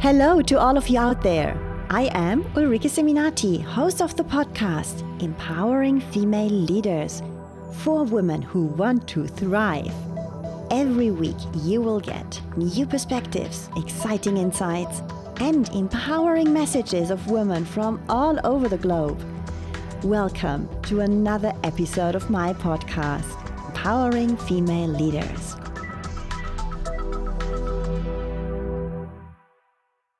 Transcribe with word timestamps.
Hello 0.00 0.40
to 0.40 0.58
all 0.58 0.76
of 0.76 0.88
you 0.88 0.98
out 0.98 1.22
there. 1.22 1.56
I 1.90 2.10
am 2.14 2.44
Ulrike 2.54 2.88
Seminati, 2.88 3.62
host 3.62 4.00
of 4.00 4.16
the 4.16 4.24
podcast 4.24 5.02
Empowering 5.22 6.00
Female 6.00 6.48
Leaders 6.48 7.22
for 7.82 8.04
women 8.04 8.40
who 8.40 8.66
want 8.66 9.06
to 9.08 9.26
thrive. 9.26 9.92
Every 10.70 11.10
week, 11.10 11.36
you 11.56 11.80
will 11.80 12.00
get 12.00 12.40
new 12.56 12.86
perspectives, 12.86 13.68
exciting 13.76 14.36
insights, 14.36 15.02
and 15.40 15.68
empowering 15.70 16.52
messages 16.52 17.10
of 17.10 17.30
women 17.30 17.64
from 17.64 18.02
all 18.08 18.38
over 18.44 18.68
the 18.68 18.78
globe. 18.78 19.22
Welcome 20.04 20.68
to 20.84 21.00
another 21.00 21.52
episode 21.64 22.14
of 22.14 22.30
my 22.30 22.52
podcast, 22.54 23.47
Empowering 23.88 24.36
Female 24.36 24.88
Leaders. 24.88 25.56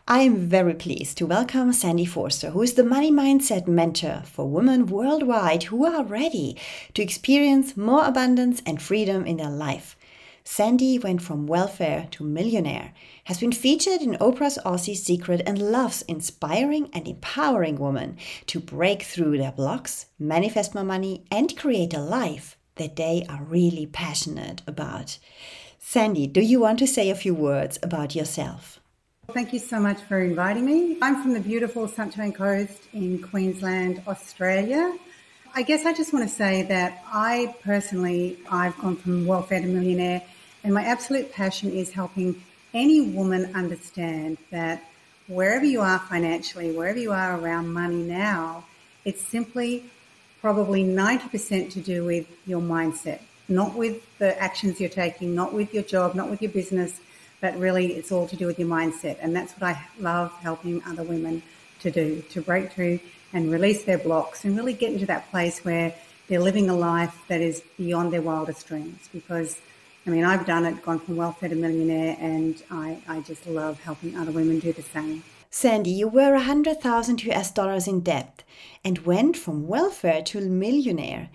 I 0.09 0.21
am 0.21 0.37
very 0.49 0.73
pleased 0.73 1.19
to 1.19 1.27
welcome 1.27 1.75
Sandy 1.75 2.07
Forster, 2.07 2.49
who 2.49 2.63
is 2.63 2.73
the 2.73 2.83
money 2.83 3.13
mindset 3.13 3.69
mentor 3.69 4.23
for 4.25 4.49
women 4.49 4.87
worldwide 4.87 5.65
who 5.65 5.85
are 5.85 6.03
ready 6.03 6.57
to 6.95 7.03
experience 7.03 7.77
more 7.77 8.07
abundance 8.07 8.63
and 8.65 8.81
freedom 8.81 9.27
in 9.27 9.37
their 9.37 9.51
life. 9.51 9.99
Sandy 10.45 10.99
went 10.99 11.21
from 11.21 11.47
welfare 11.47 12.09
to 12.13 12.25
millionaire, 12.25 12.95
has 13.25 13.39
been 13.39 13.53
featured 13.53 14.01
in 14.01 14.15
Oprah's 14.15 14.59
Aussie 14.65 14.97
Secret, 14.97 15.43
and 15.45 15.59
loves 15.59 16.01
inspiring 16.09 16.89
and 16.95 17.07
empowering 17.07 17.77
women 17.77 18.17
to 18.47 18.61
break 18.61 19.03
through 19.03 19.37
their 19.37 19.53
blocks, 19.53 20.07
manifest 20.19 20.75
more 20.75 20.85
money, 20.85 21.27
and 21.31 21.55
create 21.55 21.93
a 21.93 22.01
life 22.01 22.58
that 22.79 22.97
they 22.97 23.25
are 23.29 23.43
really 23.43 23.87
passionate 23.87 24.63
about. 24.67 25.19
Sandy, 25.79 26.27
do 26.27 26.41
you 26.41 26.61
want 26.61 26.79
to 26.81 26.87
say 26.87 27.11
a 27.11 27.15
few 27.15 27.35
words 27.35 27.79
about 27.83 28.15
yourself? 28.15 28.81
Thank 29.33 29.53
you 29.53 29.59
so 29.59 29.79
much 29.79 30.01
for 30.01 30.19
inviting 30.21 30.65
me. 30.65 30.97
I'm 31.03 31.23
from 31.23 31.35
the 31.35 31.41
beautiful 31.41 31.87
Sunshine 31.87 32.33
Coast 32.33 32.89
in 32.95 33.21
Queensland, 33.21 34.03
Australia. 34.09 34.97
I 35.55 35.63
guess 35.63 35.85
I 35.85 35.93
just 35.93 36.13
want 36.13 36.29
to 36.29 36.35
say 36.35 36.63
that 36.63 37.03
I 37.13 37.55
personally, 37.63 38.39
I've 38.51 38.77
gone 38.79 38.97
from 38.97 39.27
welfare 39.27 39.61
to 39.61 39.67
millionaire, 39.67 40.23
and 40.65 40.73
my 40.73 40.83
absolute 40.83 41.31
passion 41.31 41.71
is 41.71 41.91
helping 41.91 42.43
any 42.73 43.01
woman 43.01 43.55
understand 43.55 44.39
that 44.51 44.83
wherever 45.27 45.65
you 45.65 45.81
are 45.81 45.99
financially, 45.99 46.73
wherever 46.73 46.99
you 46.99 47.13
are 47.13 47.39
around 47.39 47.73
money 47.73 48.03
now, 48.03 48.65
it's 49.05 49.23
simply 49.23 49.91
probably 50.49 50.83
90% 50.83 51.71
to 51.71 51.79
do 51.79 52.07
with 52.07 52.27
your 52.47 52.63
mindset, 52.63 53.21
not 53.51 53.75
with 53.75 54.01
the 54.17 54.31
actions 54.43 54.81
you're 54.81 54.89
taking, 54.89 55.35
not 55.35 55.53
with 55.53 55.75
your 55.75 55.83
job, 55.83 56.15
not 56.15 56.31
with 56.31 56.41
your 56.41 56.51
business, 56.51 57.03
but 57.43 57.55
really 57.59 57.89
it's 57.99 58.11
all 58.11 58.27
to 58.27 58.35
do 58.35 58.47
with 58.47 58.59
your 58.59 58.67
mindset. 58.67 59.19
And 59.21 59.37
that's 59.37 59.53
what 59.53 59.65
I 59.73 59.87
love 60.01 60.33
helping 60.41 60.83
other 60.85 61.03
women 61.03 61.43
to 61.81 61.91
do, 61.91 62.23
to 62.31 62.41
break 62.41 62.73
through 62.73 62.99
and 63.35 63.53
release 63.53 63.85
their 63.85 63.99
blocks 63.99 64.47
and 64.47 64.57
really 64.57 64.73
get 64.73 64.91
into 64.91 65.05
that 65.05 65.31
place 65.31 65.63
where 65.67 65.95
they're 66.29 66.41
living 66.41 66.71
a 66.71 66.75
life 66.75 67.15
that 67.29 67.43
is 67.43 67.63
beyond 67.77 68.11
their 68.11 68.23
wildest 68.23 68.67
dreams. 68.67 69.07
Because, 69.13 69.61
I 70.07 70.09
mean, 70.09 70.25
I've 70.25 70.47
done 70.47 70.65
it, 70.65 70.83
gone 70.83 70.99
from 70.99 71.17
welfare 71.17 71.51
to 71.51 71.57
millionaire, 71.57 72.17
and 72.19 72.55
I, 72.71 72.97
I 73.07 73.21
just 73.21 73.47
love 73.47 73.79
helping 73.81 74.17
other 74.17 74.33
women 74.33 74.61
do 74.61 74.73
the 74.73 74.81
same. 74.81 75.23
Sandy, 75.51 75.91
you 75.91 76.09
were 76.09 76.33
100,000 76.33 77.25
US 77.25 77.51
dollars 77.51 77.89
in 77.89 78.01
debt 78.01 78.43
and 78.85 79.07
went 79.07 79.37
from 79.37 79.67
welfare 79.67 80.23
to 80.23 80.41
millionaire. 80.41 81.31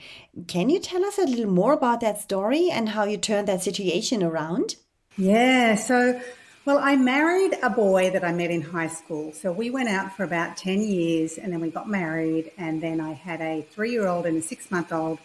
Can 0.47 0.69
you 0.69 0.79
tell 0.79 1.03
us 1.03 1.17
a 1.17 1.23
little 1.23 1.51
more 1.51 1.73
about 1.73 2.01
that 2.01 2.21
story 2.21 2.69
and 2.71 2.89
how 2.89 3.05
you 3.05 3.17
turned 3.17 3.47
that 3.47 3.63
situation 3.63 4.21
around? 4.21 4.75
Yeah. 5.17 5.75
So, 5.75 6.21
well, 6.65 6.77
I 6.77 6.95
married 6.95 7.57
a 7.63 7.69
boy 7.69 8.11
that 8.11 8.23
I 8.23 8.31
met 8.31 8.51
in 8.51 8.61
high 8.61 8.87
school. 8.87 9.33
So 9.33 9.51
we 9.51 9.71
went 9.71 9.89
out 9.89 10.15
for 10.15 10.23
about 10.23 10.57
10 10.57 10.81
years 10.81 11.37
and 11.37 11.51
then 11.51 11.59
we 11.59 11.71
got 11.71 11.89
married. 11.89 12.51
And 12.57 12.81
then 12.81 13.01
I 13.01 13.13
had 13.13 13.41
a 13.41 13.65
three 13.71 13.91
year 13.91 14.07
old 14.07 14.27
and 14.27 14.37
a 14.37 14.41
six 14.41 14.69
month 14.69 14.93
old 14.93 15.17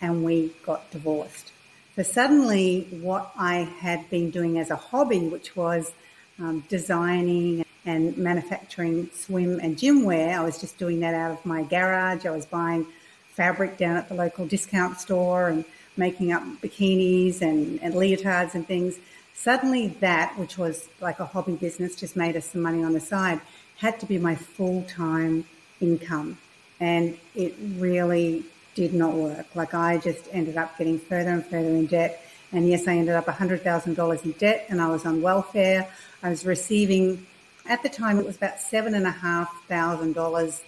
and 0.00 0.24
we 0.24 0.52
got 0.64 0.90
divorced. 0.92 1.52
So 1.96 2.02
suddenly, 2.02 2.86
what 3.00 3.32
I 3.36 3.56
had 3.80 4.08
been 4.10 4.30
doing 4.30 4.58
as 4.58 4.70
a 4.70 4.76
hobby, 4.76 5.28
which 5.28 5.56
was 5.56 5.92
um, 6.38 6.62
designing 6.68 7.65
and 7.86 8.18
manufacturing 8.18 9.08
swim 9.14 9.58
and 9.60 9.78
gym 9.78 10.04
wear, 10.04 10.38
I 10.38 10.44
was 10.44 10.58
just 10.58 10.76
doing 10.76 11.00
that 11.00 11.14
out 11.14 11.30
of 11.30 11.46
my 11.46 11.62
garage. 11.62 12.26
I 12.26 12.30
was 12.30 12.44
buying 12.44 12.86
fabric 13.28 13.78
down 13.78 13.96
at 13.96 14.08
the 14.08 14.14
local 14.14 14.46
discount 14.46 14.98
store 15.00 15.48
and 15.48 15.64
making 15.96 16.32
up 16.32 16.42
bikinis 16.60 17.40
and, 17.40 17.80
and 17.82 17.94
leotards 17.94 18.54
and 18.54 18.66
things 18.66 18.98
Suddenly, 19.36 19.88
that, 20.00 20.36
which 20.38 20.56
was 20.56 20.88
like 21.00 21.20
a 21.20 21.26
hobby 21.26 21.56
business, 21.56 21.94
just 21.94 22.16
made 22.16 22.36
us 22.36 22.46
some 22.46 22.62
money 22.62 22.82
on 22.82 22.94
the 22.94 23.00
side, 23.00 23.40
had 23.76 24.00
to 24.00 24.06
be 24.06 24.18
my 24.18 24.34
full 24.34 24.82
time 24.84 25.44
income. 25.80 26.38
And 26.80 27.18
it 27.34 27.54
really 27.76 28.44
did 28.74 28.94
not 28.94 29.12
work. 29.12 29.46
Like, 29.54 29.74
I 29.74 29.98
just 29.98 30.26
ended 30.32 30.56
up 30.56 30.76
getting 30.78 30.98
further 30.98 31.30
and 31.30 31.44
further 31.44 31.68
in 31.68 31.86
debt. 31.86 32.22
And 32.50 32.66
yes, 32.66 32.88
I 32.88 32.96
ended 32.96 33.14
up 33.14 33.26
$100,000 33.26 34.24
in 34.24 34.32
debt 34.32 34.66
and 34.70 34.80
I 34.80 34.88
was 34.88 35.04
on 35.04 35.20
welfare. 35.20 35.86
I 36.22 36.30
was 36.30 36.46
receiving, 36.46 37.26
at 37.68 37.82
the 37.82 37.88
time, 37.88 38.18
it 38.18 38.26
was 38.26 38.36
about 38.36 38.58
$7,500 38.58 40.60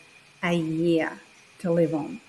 a 0.42 0.54
year 0.54 1.20
to 1.60 1.72
live 1.72 1.94
on. 1.94 2.20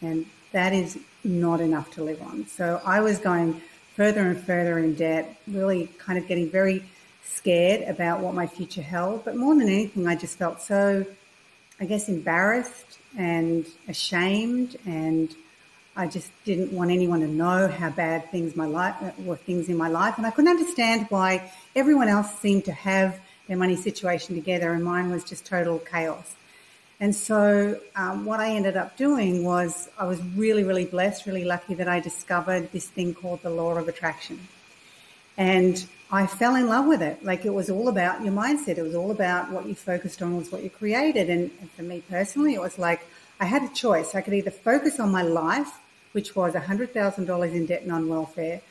And 0.00 0.26
that 0.52 0.72
is 0.72 0.98
not 1.24 1.60
enough 1.60 1.90
to 1.92 2.02
live 2.02 2.22
on. 2.22 2.46
So 2.46 2.80
I 2.84 3.00
was 3.00 3.18
going 3.18 3.60
further 3.94 4.20
and 4.20 4.40
further 4.40 4.78
in 4.78 4.94
debt, 4.94 5.36
really 5.46 5.88
kind 5.98 6.18
of 6.18 6.26
getting 6.26 6.50
very 6.50 6.84
scared 7.24 7.88
about 7.88 8.20
what 8.20 8.34
my 8.34 8.46
future 8.46 8.82
held. 8.82 9.24
But 9.24 9.36
more 9.36 9.54
than 9.54 9.68
anything, 9.68 10.06
I 10.06 10.16
just 10.16 10.38
felt 10.38 10.60
so, 10.60 11.06
I 11.80 11.84
guess, 11.84 12.08
embarrassed 12.08 12.98
and 13.16 13.66
ashamed. 13.88 14.76
And 14.86 15.34
I 15.96 16.06
just 16.06 16.30
didn't 16.44 16.72
want 16.72 16.90
anyone 16.90 17.20
to 17.20 17.28
know 17.28 17.68
how 17.68 17.90
bad 17.90 18.30
things 18.30 18.56
my 18.56 18.66
life 18.66 18.96
were 19.18 19.36
things 19.36 19.68
in 19.68 19.76
my 19.76 19.88
life. 19.88 20.16
And 20.16 20.26
I 20.26 20.30
couldn't 20.30 20.50
understand 20.50 21.06
why 21.10 21.52
everyone 21.76 22.08
else 22.08 22.38
seemed 22.40 22.64
to 22.66 22.72
have 22.72 23.20
their 23.52 23.58
money 23.58 23.76
situation 23.76 24.34
together 24.34 24.72
and 24.72 24.82
mine 24.82 25.10
was 25.10 25.24
just 25.24 25.44
total 25.44 25.78
chaos. 25.78 26.34
And 27.00 27.14
so, 27.14 27.78
um, 27.94 28.24
what 28.24 28.40
I 28.40 28.54
ended 28.54 28.78
up 28.78 28.96
doing 28.96 29.44
was 29.44 29.90
I 29.98 30.06
was 30.06 30.18
really, 30.34 30.64
really 30.64 30.86
blessed, 30.86 31.26
really 31.26 31.44
lucky 31.44 31.74
that 31.74 31.86
I 31.86 32.00
discovered 32.00 32.72
this 32.72 32.88
thing 32.88 33.12
called 33.12 33.42
the 33.42 33.50
law 33.50 33.74
of 33.74 33.88
attraction. 33.88 34.48
And 35.36 35.86
I 36.10 36.26
fell 36.26 36.54
in 36.54 36.66
love 36.66 36.86
with 36.86 37.02
it. 37.02 37.22
Like 37.22 37.44
it 37.44 37.52
was 37.52 37.68
all 37.68 37.88
about 37.88 38.24
your 38.24 38.32
mindset. 38.32 38.78
It 38.78 38.82
was 38.84 38.94
all 38.94 39.10
about 39.10 39.50
what 39.50 39.66
you 39.66 39.74
focused 39.74 40.22
on 40.22 40.34
was 40.38 40.50
what 40.50 40.62
you 40.62 40.70
created. 40.70 41.28
And, 41.28 41.50
and 41.60 41.70
for 41.72 41.82
me 41.82 42.02
personally, 42.08 42.54
it 42.54 42.60
was 42.60 42.78
like 42.78 43.06
I 43.38 43.44
had 43.44 43.62
a 43.62 43.74
choice. 43.74 44.14
I 44.14 44.22
could 44.22 44.32
either 44.32 44.50
focus 44.50 44.98
on 44.98 45.10
my 45.10 45.22
life, 45.22 45.72
which 46.12 46.34
was 46.34 46.54
$100,000 46.54 47.52
in 47.52 47.66
debt 47.66 47.82
and 47.82 47.92
on 47.92 48.08
welfare, 48.08 48.62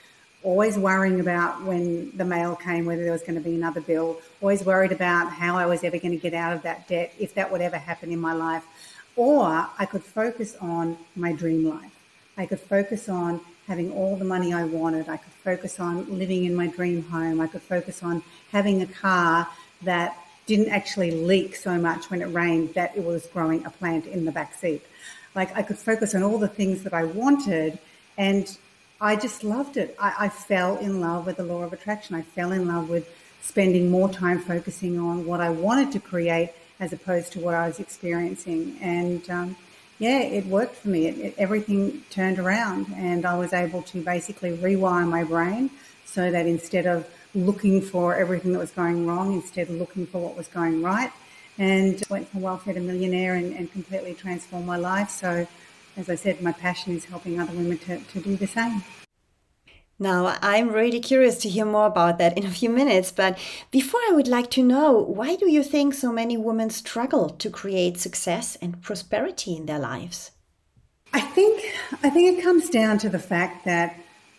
always 0.44 0.78
worrying 0.78 1.20
about 1.20 1.62
when 1.64 2.16
the 2.18 2.26
mail 2.26 2.56
came, 2.56 2.86
whether 2.86 3.04
there 3.04 3.12
was 3.12 3.22
going 3.22 3.36
to 3.36 3.42
be 3.42 3.56
another 3.56 3.82
bill, 3.82 4.20
always 4.42 4.64
worried 4.64 4.92
about 4.92 5.32
how 5.32 5.56
I 5.56 5.66
was 5.66 5.84
ever 5.84 6.00
going 6.00 6.12
to 6.12 6.18
get 6.18 6.34
out 6.34 6.54
of 6.54 6.64
that 6.64 6.88
debt, 6.88 7.14
if 7.20 7.34
that 7.36 7.52
would 7.52 7.62
ever 7.62 7.78
happen 7.78 8.12
in 8.12 8.20
my 8.20 8.34
life. 8.34 8.64
Or 9.16 9.68
I 9.78 9.86
could 9.86 10.04
focus 10.04 10.56
on 10.62 10.98
my 11.16 11.32
dream 11.34 11.70
life. 11.70 11.92
I 12.38 12.46
could 12.46 12.60
focus 12.60 13.10
on 13.10 13.42
having 13.68 13.92
all 13.92 14.16
the 14.16 14.26
money 14.26 14.54
I 14.54 14.64
wanted. 14.64 15.10
I 15.10 15.18
could 15.18 15.34
focus 15.44 15.80
on 15.80 16.18
living 16.18 16.46
in 16.46 16.56
my 16.56 16.68
dream 16.68 17.04
home. 17.04 17.40
I 17.40 17.48
could 17.48 17.62
focus 17.62 18.02
on 18.02 18.24
having 18.52 18.82
a 18.82 18.88
car 18.88 19.48
that 19.84 20.18
didn't 20.48 20.70
actually 20.70 21.12
leak 21.12 21.56
so 21.56 21.78
much 21.78 22.10
when 22.10 22.22
it 22.22 22.26
rained 22.26 22.74
that 22.74 22.96
it 22.98 23.04
was 23.04 23.28
growing 23.28 23.64
a 23.66 23.70
plant 23.70 24.08
in 24.08 24.26
the 24.26 24.32
back 24.32 24.56
seat. 24.56 24.82
Like 25.36 25.56
I 25.56 25.62
could 25.62 25.78
focus 25.78 26.16
on 26.16 26.24
all 26.24 26.40
the 26.40 26.48
things 26.48 26.84
that 26.84 26.94
I 26.94 27.04
wanted 27.04 27.80
and 28.18 28.58
I 29.04 29.16
just 29.16 29.44
loved 29.44 29.78
it. 29.78 29.96
I, 30.00 30.14
I, 30.20 30.30
fell 30.30 30.78
in 30.78 31.02
love 31.02 31.26
with 31.26 31.38
the 31.38 31.44
law 31.44 31.64
of 31.64 31.74
attraction. 31.74 32.16
I 32.16 32.22
fell 32.22 32.52
in 32.52 32.68
love 32.68 32.88
with 32.88 33.10
spending 33.42 33.90
more 33.90 34.08
time 34.08 34.38
focusing 34.38 35.00
on 35.00 35.26
what 35.26 35.42
I 35.42 35.50
wanted 35.50 35.92
to 35.94 36.00
create 36.00 36.52
as 36.80 36.94
opposed 36.94 37.34
to 37.34 37.40
what 37.40 37.56
I 37.56 37.68
was 37.68 37.80
experiencing. 37.80 38.78
And 38.80 39.28
um, 39.28 39.56
yeah, 39.98 40.20
it 40.20 40.46
worked 40.46 40.76
for 40.76 40.90
me. 40.90 41.08
It, 41.08 41.18
it, 41.18 41.36
everything 41.40 42.04
turned 42.12 42.38
around, 42.38 42.94
and 42.96 43.26
I 43.26 43.36
was 43.40 43.54
able 43.54 43.82
to 43.84 44.04
basically 44.04 44.56
rewire 44.56 45.08
my 45.08 45.24
brain 45.24 45.72
so 46.06 46.30
that 46.30 46.46
instead 46.46 46.86
of 46.86 47.10
looking 47.34 47.82
for 47.82 48.16
everything 48.16 48.54
that 48.54 48.60
was 48.60 48.72
going 48.72 49.08
wrong, 49.08 49.34
instead 49.34 49.70
of 49.70 49.76
looking 49.76 50.06
for 50.06 50.22
what 50.22 50.38
was 50.38 50.48
going 50.48 50.84
right, 50.84 51.12
and 51.58 52.04
went 52.10 52.28
from 52.30 52.42
welfare 52.42 52.76
to 52.76 52.80
millionaire 52.80 53.34
and, 53.34 53.54
and 53.56 53.72
completely 53.72 54.14
transformed 54.14 54.68
my 54.68 54.78
life. 54.78 55.10
So 55.10 55.48
as 55.98 56.10
I 56.10 56.16
said, 56.16 56.42
my 56.42 56.52
passion 56.52 56.96
is 56.96 57.06
helping 57.06 57.40
other 57.40 57.54
women 57.54 57.78
to, 57.80 58.00
to 58.00 58.20
do 58.20 58.36
the 58.36 58.48
same. 58.48 58.84
Now, 60.00 60.38
I'm 60.42 60.70
really 60.70 61.00
curious 61.00 61.38
to 61.40 61.50
hear 61.50 61.64
more 61.66 61.86
about 61.86 62.18
that 62.18 62.36
in 62.36 62.44
a 62.44 62.50
few 62.50 62.72
minutes, 62.72 63.12
but 63.12 63.38
before 63.70 64.00
I 64.10 64.14
would 64.14 64.28
like 64.28 64.50
to 64.52 64.64
know 64.64 64.94
why 64.94 65.36
do 65.36 65.48
you 65.48 65.62
think 65.62 65.94
so 65.94 66.12
many 66.12 66.38
women 66.38 66.72
struggle 66.72 67.30
to 67.30 67.50
create 67.52 68.00
success 68.00 68.58
and 68.64 68.82
prosperity 68.82 69.56
in 69.56 69.68
their 69.68 69.78
lives? 69.78 70.32
I 71.14 71.22
think 71.22 71.62
I 72.02 72.10
think 72.10 72.38
it 72.38 72.42
comes 72.42 72.70
down 72.70 72.98
to 73.00 73.10
the 73.10 73.20
fact 73.20 73.66
that 73.66 73.96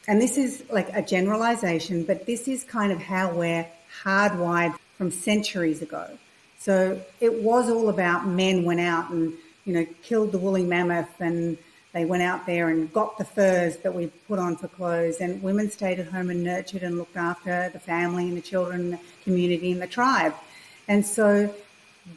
and 0.09 0.21
this 0.21 0.37
is 0.37 0.65
like 0.71 0.89
a 0.95 1.03
generalization, 1.03 2.03
but 2.03 2.27
this 2.27 2.49
is 2.49 2.65
kind 2.65 2.91
of 2.91 3.01
how 3.01 3.33
we're 3.33 3.69
hardwired 4.03 4.77
from 4.99 5.13
centuries 5.13 5.81
ago. 5.81 6.19
So 6.59 7.01
it 7.21 7.43
was 7.43 7.71
all 7.71 7.89
about 7.89 8.27
men 8.27 8.65
went 8.65 8.81
out 8.81 9.11
and, 9.11 9.35
you 9.65 9.73
know, 9.73 9.87
killed 10.03 10.33
the 10.33 10.39
woolly 10.39 10.65
mammoth 10.65 11.21
and 11.21 11.57
they 11.93 12.05
went 12.05 12.23
out 12.23 12.47
there 12.47 12.71
and 12.71 12.93
got 12.93 13.19
the 13.19 13.25
furs 13.25 13.77
that 13.79 13.95
we 13.95 14.07
put 14.27 14.39
on 14.39 14.57
for 14.57 14.69
clothes 14.69 15.19
and 15.21 15.43
women 15.43 15.71
stayed 15.71 16.01
at 16.01 16.07
home 16.07 16.31
and 16.31 16.43
nurtured 16.43 16.83
and 16.83 16.97
looked 16.97 17.17
after 17.17 17.69
the 17.73 17.79
family 17.79 18.29
and 18.29 18.37
the 18.37 18.43
children, 18.43 18.93
the 18.93 19.01
community 19.25 19.73
and 19.73 19.83
the 19.83 19.87
tribe. 19.87 20.35
And 20.89 21.05
so 21.05 21.55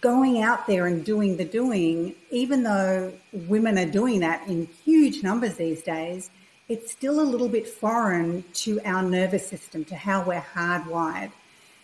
going 0.01 0.41
out 0.41 0.65
there 0.65 0.87
and 0.87 1.03
doing 1.05 1.37
the 1.37 1.45
doing, 1.45 2.15
even 2.31 2.63
though 2.63 3.13
women 3.33 3.77
are 3.77 3.89
doing 3.89 4.21
that 4.21 4.47
in 4.47 4.67
huge 4.83 5.23
numbers 5.23 5.55
these 5.55 5.81
days, 5.81 6.31
it's 6.67 6.91
still 6.91 7.19
a 7.19 7.21
little 7.23 7.49
bit 7.49 7.67
foreign 7.67 8.43
to 8.53 8.79
our 8.85 9.03
nervous 9.03 9.47
system, 9.47 9.85
to 9.85 9.95
how 9.95 10.23
we're 10.23 10.41
hardwired. 10.41 11.31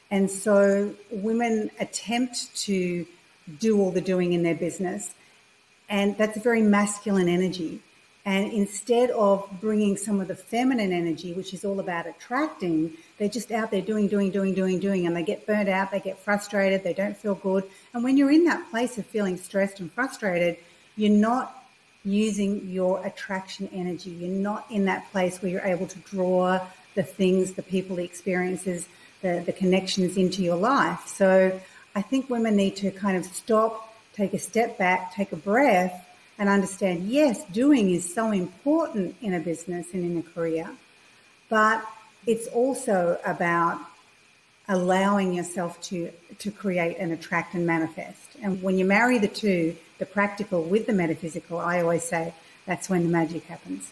And 0.10 0.30
so 0.30 0.94
women 1.12 1.70
attempt 1.80 2.56
to 2.64 3.06
do 3.60 3.80
all 3.80 3.92
the 3.92 4.02
doing 4.02 4.34
in 4.34 4.44
their 4.44 4.56
business, 4.56 5.14
and 5.92 6.18
that's 6.18 6.38
a 6.38 6.40
very 6.40 6.64
masculine 6.64 7.30
energy. 7.30 7.82
And 8.24 8.52
instead 8.54 9.10
of 9.12 9.50
bringing 9.60 9.98
some 9.98 10.22
of 10.22 10.28
the 10.28 10.36
feminine 10.36 10.94
energy, 10.94 11.34
which 11.34 11.54
is 11.54 11.66
all 11.66 11.80
about 11.80 12.08
attracting, 12.08 12.94
they're 13.18 13.28
just 13.30 13.52
out 13.52 13.72
there 13.72 13.82
doing, 13.82 14.08
doing, 14.08 14.32
doing, 14.32 14.54
doing, 14.54 14.80
doing, 14.80 15.06
and 15.06 15.16
they 15.16 15.24
get 15.24 15.46
burnt 15.46 15.68
out, 15.68 15.92
they 15.92 16.00
get 16.00 16.18
frustrated, 16.20 16.84
they 16.84 16.94
don't 16.94 17.18
feel 17.18 17.36
good. 17.36 17.64
And 17.94 18.04
when 18.04 18.18
you're 18.18 18.32
in 18.32 18.46
that 18.46 18.70
place 18.70 18.98
of 18.98 19.06
feeling 19.08 19.38
stressed 19.38 19.80
and 19.80 19.92
frustrated, 19.92 20.58
you're 20.96 21.10
not 21.10 21.66
using 22.06 22.70
your 22.70 23.06
attraction 23.06 23.70
energy. 23.74 24.12
You're 24.12 24.30
not 24.30 24.66
in 24.70 24.86
that 24.86 25.12
place 25.12 25.42
where 25.42 25.52
you're 25.52 25.62
able 25.66 25.88
to 25.88 26.00
draw 26.00 26.62
the 26.96 27.04
things, 27.04 27.54
the 27.54 27.64
people, 27.64 27.98
the 27.98 28.04
experiences, 28.04 28.88
the, 29.22 29.44
the 29.46 29.54
connections 29.54 30.16
into 30.16 30.42
your 30.42 30.56
life. 30.56 31.08
So 31.08 31.60
I 31.96 32.02
think 32.02 32.30
women 32.30 32.56
need 32.56 32.76
to 32.78 32.92
kind 32.92 33.18
of 33.18 33.26
stop, 33.26 33.91
take 34.14 34.34
a 34.34 34.40
step 34.40 34.78
back, 34.78 35.14
take 35.14 35.32
a 35.32 35.38
breath, 35.38 36.08
and 36.38 36.50
understand 36.50 37.08
yes, 37.08 37.44
doing 37.52 37.92
is 37.92 38.14
so 38.14 38.32
important 38.32 39.16
in 39.22 39.34
a 39.34 39.40
business 39.40 39.94
and 39.94 40.04
in 40.04 40.18
a 40.18 40.24
career, 40.24 40.70
but 41.50 41.86
it's 42.26 42.48
also 42.48 43.20
about 43.26 43.80
allowing 44.68 45.34
yourself 45.34 45.82
to 45.82 46.12
to 46.40 46.52
create 46.52 46.98
and 46.98 47.12
attract 47.12 47.54
and 47.54 47.66
manifest. 47.66 48.38
And 48.42 48.62
when 48.64 48.78
you 48.78 48.86
marry 48.86 49.18
the 49.18 49.28
two, 49.28 49.76
the 49.98 50.06
practical 50.06 50.64
with 50.64 50.88
the 50.88 50.94
metaphysical, 50.94 51.60
I 51.60 51.82
always 51.82 52.04
say 52.04 52.34
that's 52.66 52.90
when 52.90 53.04
the 53.04 53.10
magic 53.10 53.44
happens. 53.46 53.92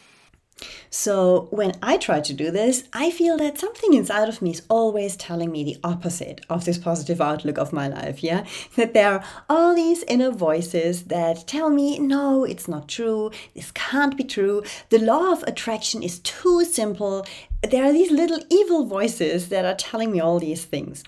So, 0.89 1.47
when 1.51 1.73
I 1.81 1.97
try 1.97 2.19
to 2.19 2.33
do 2.33 2.51
this, 2.51 2.83
I 2.94 3.11
feel 3.11 3.38
that 3.38 3.59
something 3.59 3.94
inside 3.94 4.27
of 4.27 4.41
me 4.41 4.51
is 4.51 4.63
always 4.69 5.15
telling 5.15 5.51
me 5.51 5.63
the 5.63 5.77
opposite 5.83 6.41
of 6.50 6.65
this 6.65 6.77
positive 6.77 7.21
outlook 7.21 7.57
of 7.57 7.71
my 7.71 7.88
life. 7.88 8.23
Yeah, 8.23 8.45
that 8.75 8.94
there 8.94 9.11
are 9.13 9.23
all 9.50 9.75
these 9.75 10.03
inner 10.03 10.31
voices 10.31 11.03
that 11.06 11.47
tell 11.47 11.69
me, 11.69 12.00
no, 12.00 12.44
it's 12.44 12.67
not 12.67 12.88
true, 12.88 13.31
this 13.56 13.71
can't 13.71 14.17
be 14.17 14.23
true, 14.23 14.63
the 14.89 15.00
law 15.00 15.31
of 15.31 15.44
attraction 15.44 16.03
is 16.03 16.19
too 16.19 16.65
simple. 16.65 17.25
There 17.61 17.83
are 17.83 17.94
these 17.94 18.11
little 18.11 18.39
evil 18.50 18.85
voices 18.85 19.50
that 19.50 19.65
are 19.65 19.75
telling 19.75 20.11
me 20.11 20.19
all 20.19 20.39
these 20.39 20.65
things. 20.65 21.03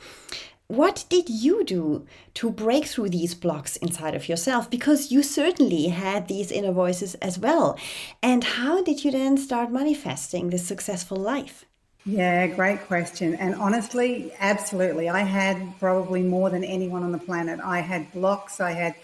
What 0.71 1.03
did 1.09 1.27
you 1.27 1.65
do 1.65 2.05
to 2.35 2.49
break 2.49 2.85
through 2.85 3.09
these 3.09 3.35
blocks 3.35 3.75
inside 3.75 4.15
of 4.15 4.29
yourself? 4.29 4.69
Because 4.69 5.11
you 5.11 5.21
certainly 5.21 5.89
had 5.89 6.29
these 6.29 6.49
inner 6.49 6.71
voices 6.71 7.15
as 7.15 7.37
well. 7.37 7.77
And 8.23 8.41
how 8.41 8.81
did 8.81 9.03
you 9.03 9.11
then 9.11 9.35
start 9.35 9.69
manifesting 9.69 10.49
this 10.49 10.65
successful 10.65 11.17
life? 11.17 11.65
Yeah, 12.05 12.47
great 12.47 12.87
question. 12.87 13.35
And 13.35 13.53
honestly, 13.55 14.31
absolutely. 14.39 15.09
I 15.09 15.23
had 15.23 15.77
probably 15.77 16.23
more 16.23 16.49
than 16.49 16.63
anyone 16.63 17.03
on 17.03 17.11
the 17.11 17.17
planet. 17.17 17.59
I 17.61 17.81
had 17.81 18.09
blocks. 18.13 18.61
I 18.61 18.71
had, 18.71 18.95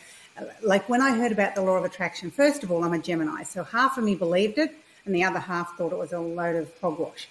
like, 0.64 0.88
when 0.88 1.02
I 1.02 1.18
heard 1.18 1.34
about 1.34 1.54
the 1.54 1.64
law 1.64 1.76
of 1.76 1.84
attraction, 1.84 2.32
first 2.32 2.64
of 2.64 2.72
all, 2.72 2.86
I'm 2.86 2.94
a 2.94 3.00
Gemini. 3.00 3.44
So 3.44 3.66
half 3.66 3.98
of 3.98 4.06
me 4.06 4.16
believed 4.16 4.58
it, 4.58 4.74
and 5.04 5.14
the 5.14 5.26
other 5.26 5.40
half 5.40 5.78
thought 5.78 5.92
it 5.92 5.98
was 5.98 6.14
a 6.14 6.20
load 6.22 6.56
of 6.56 6.72
hogwash. 6.80 7.28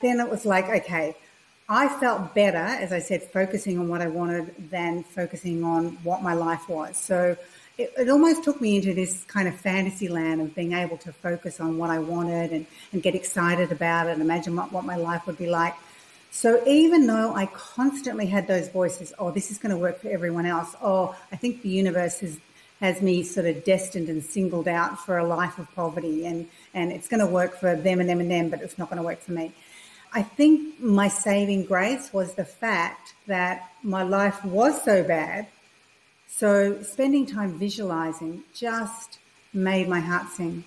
Then 0.00 0.20
it 0.20 0.30
was 0.30 0.46
like, 0.46 0.68
okay, 0.68 1.16
I 1.72 1.86
felt 1.86 2.34
better, 2.34 2.58
as 2.58 2.92
I 2.92 2.98
said, 2.98 3.22
focusing 3.22 3.78
on 3.78 3.88
what 3.88 4.02
I 4.02 4.08
wanted 4.08 4.70
than 4.70 5.04
focusing 5.04 5.62
on 5.62 5.90
what 6.02 6.20
my 6.20 6.34
life 6.34 6.68
was. 6.68 6.96
So 6.96 7.36
it, 7.78 7.92
it, 7.96 8.08
almost 8.08 8.42
took 8.42 8.60
me 8.60 8.74
into 8.74 8.92
this 8.92 9.22
kind 9.28 9.46
of 9.46 9.54
fantasy 9.54 10.08
land 10.08 10.40
of 10.40 10.52
being 10.52 10.72
able 10.72 10.96
to 10.98 11.12
focus 11.12 11.60
on 11.60 11.78
what 11.78 11.88
I 11.90 12.00
wanted 12.00 12.50
and, 12.50 12.66
and 12.92 13.00
get 13.00 13.14
excited 13.14 13.70
about 13.70 14.08
it 14.08 14.14
and 14.14 14.20
imagine 14.20 14.56
what, 14.56 14.72
what 14.72 14.84
my 14.84 14.96
life 14.96 15.28
would 15.28 15.38
be 15.38 15.46
like. 15.46 15.76
So 16.32 16.60
even 16.66 17.06
though 17.06 17.34
I 17.34 17.46
constantly 17.46 18.26
had 18.26 18.48
those 18.48 18.68
voices, 18.68 19.12
oh, 19.20 19.30
this 19.30 19.52
is 19.52 19.58
going 19.58 19.70
to 19.70 19.78
work 19.78 20.00
for 20.00 20.08
everyone 20.08 20.46
else. 20.46 20.74
Oh, 20.82 21.14
I 21.30 21.36
think 21.36 21.62
the 21.62 21.68
universe 21.68 22.18
has 22.18 22.36
has 22.80 23.02
me 23.02 23.22
sort 23.22 23.46
of 23.46 23.62
destined 23.62 24.08
and 24.08 24.24
singled 24.24 24.66
out 24.66 24.98
for 24.98 25.18
a 25.18 25.24
life 25.24 25.58
of 25.58 25.70
poverty 25.74 26.24
and, 26.24 26.48
and 26.72 26.90
it's 26.90 27.08
going 27.08 27.20
to 27.20 27.26
work 27.26 27.54
for 27.60 27.76
them 27.76 28.00
and 28.00 28.08
them 28.08 28.20
and 28.20 28.30
them, 28.30 28.48
but 28.48 28.62
it's 28.62 28.78
not 28.78 28.88
going 28.88 28.96
to 28.96 29.02
work 29.02 29.20
for 29.20 29.32
me. 29.32 29.52
I 30.12 30.22
think 30.22 30.80
my 30.80 31.06
saving 31.06 31.66
grace 31.66 32.12
was 32.12 32.34
the 32.34 32.44
fact 32.44 33.14
that 33.28 33.70
my 33.82 34.02
life 34.02 34.44
was 34.44 34.82
so 34.82 35.04
bad. 35.04 35.46
So 36.26 36.82
spending 36.82 37.26
time 37.26 37.58
visualizing 37.58 38.42
just 38.52 39.18
made 39.52 39.88
my 39.88 40.00
heart 40.00 40.28
sing. 40.32 40.64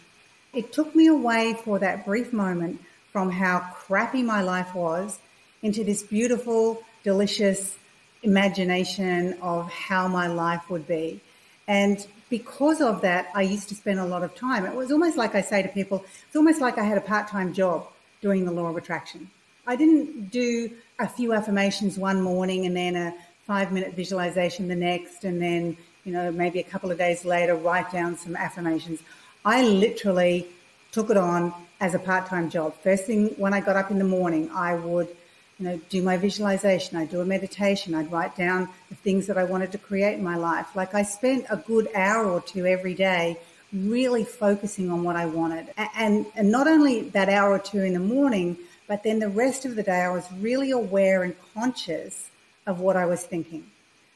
It 0.53 0.71
took 0.71 0.95
me 0.95 1.07
away 1.07 1.57
for 1.61 1.77
that 1.79 2.05
brief 2.05 2.31
moment 2.31 2.79
from 3.11 3.31
how 3.31 3.59
crappy 3.75 4.23
my 4.23 4.41
life 4.41 4.73
was 4.73 5.19
into 5.61 5.83
this 5.83 6.03
beautiful, 6.03 6.81
delicious 7.03 7.77
imagination 8.21 9.33
of 9.41 9.69
how 9.69 10.07
my 10.07 10.27
life 10.27 10.69
would 10.69 10.87
be. 10.87 11.19
And 11.67 12.05
because 12.29 12.81
of 12.81 13.01
that, 13.01 13.29
I 13.35 13.41
used 13.41 13.67
to 13.69 13.75
spend 13.75 13.99
a 13.99 14.05
lot 14.05 14.23
of 14.23 14.35
time. 14.35 14.65
It 14.65 14.73
was 14.73 14.91
almost 14.91 15.17
like 15.17 15.35
I 15.35 15.41
say 15.41 15.61
to 15.61 15.69
people, 15.69 16.05
it's 16.27 16.35
almost 16.35 16.61
like 16.61 16.77
I 16.77 16.83
had 16.83 16.97
a 16.97 17.01
part 17.01 17.27
time 17.27 17.53
job 17.53 17.92
doing 18.23 18.45
the 18.45 18.51
law 18.51 18.67
of 18.69 18.77
attraction. 18.77 19.29
I 19.67 19.75
didn't 19.75 20.31
do 20.31 20.71
a 20.97 21.07
few 21.07 21.33
affirmations 21.33 21.97
one 21.97 22.21
morning 22.21 22.65
and 22.65 22.75
then 22.75 22.95
a 22.95 23.13
five 23.45 23.71
minute 23.71 23.93
visualization 23.93 24.67
the 24.69 24.75
next, 24.75 25.25
and 25.25 25.41
then, 25.41 25.77
you 26.05 26.13
know, 26.13 26.31
maybe 26.31 26.59
a 26.59 26.63
couple 26.63 26.89
of 26.89 26.97
days 26.97 27.25
later, 27.25 27.53
write 27.55 27.91
down 27.91 28.17
some 28.17 28.35
affirmations. 28.35 29.01
I 29.45 29.63
literally 29.63 30.47
took 30.91 31.09
it 31.09 31.17
on 31.17 31.53
as 31.81 31.93
a 31.93 31.99
part 31.99 32.25
time 32.27 32.49
job. 32.49 32.73
First 32.81 33.05
thing 33.05 33.27
when 33.37 33.53
I 33.53 33.59
got 33.59 33.75
up 33.75 33.91
in 33.91 33.99
the 33.99 34.05
morning, 34.19 34.49
I 34.51 34.75
would, 34.75 35.09
you 35.59 35.65
know, 35.65 35.77
do 35.89 36.01
my 36.01 36.15
visualization, 36.15 36.97
I'd 36.97 37.11
do 37.11 37.19
a 37.19 37.25
meditation, 37.25 37.93
I'd 37.93 38.11
write 38.11 38.35
down 38.37 38.69
the 38.89 38.95
things 38.95 39.27
that 39.27 39.37
I 39.37 39.43
wanted 39.43 39.71
to 39.73 39.77
create 39.77 40.15
in 40.17 40.23
my 40.23 40.37
life. 40.37 40.75
Like 40.75 40.93
I 40.95 41.03
spent 41.03 41.45
a 41.49 41.57
good 41.57 41.89
hour 41.93 42.25
or 42.25 42.41
two 42.41 42.65
every 42.65 42.93
day 42.93 43.37
really 43.73 44.23
focusing 44.23 44.91
on 44.91 45.03
what 45.03 45.15
I 45.15 45.25
wanted. 45.25 45.73
And, 45.95 46.25
and 46.35 46.51
not 46.51 46.67
only 46.67 47.09
that 47.09 47.29
hour 47.29 47.51
or 47.51 47.59
two 47.59 47.81
in 47.81 47.93
the 47.93 47.99
morning, 47.99 48.57
but 48.87 49.03
then 49.03 49.19
the 49.19 49.29
rest 49.29 49.65
of 49.65 49.75
the 49.75 49.83
day 49.83 50.01
I 50.01 50.09
was 50.09 50.25
really 50.39 50.71
aware 50.71 51.23
and 51.23 51.35
conscious 51.53 52.29
of 52.67 52.79
what 52.79 52.95
I 52.95 53.05
was 53.05 53.23
thinking. 53.23 53.65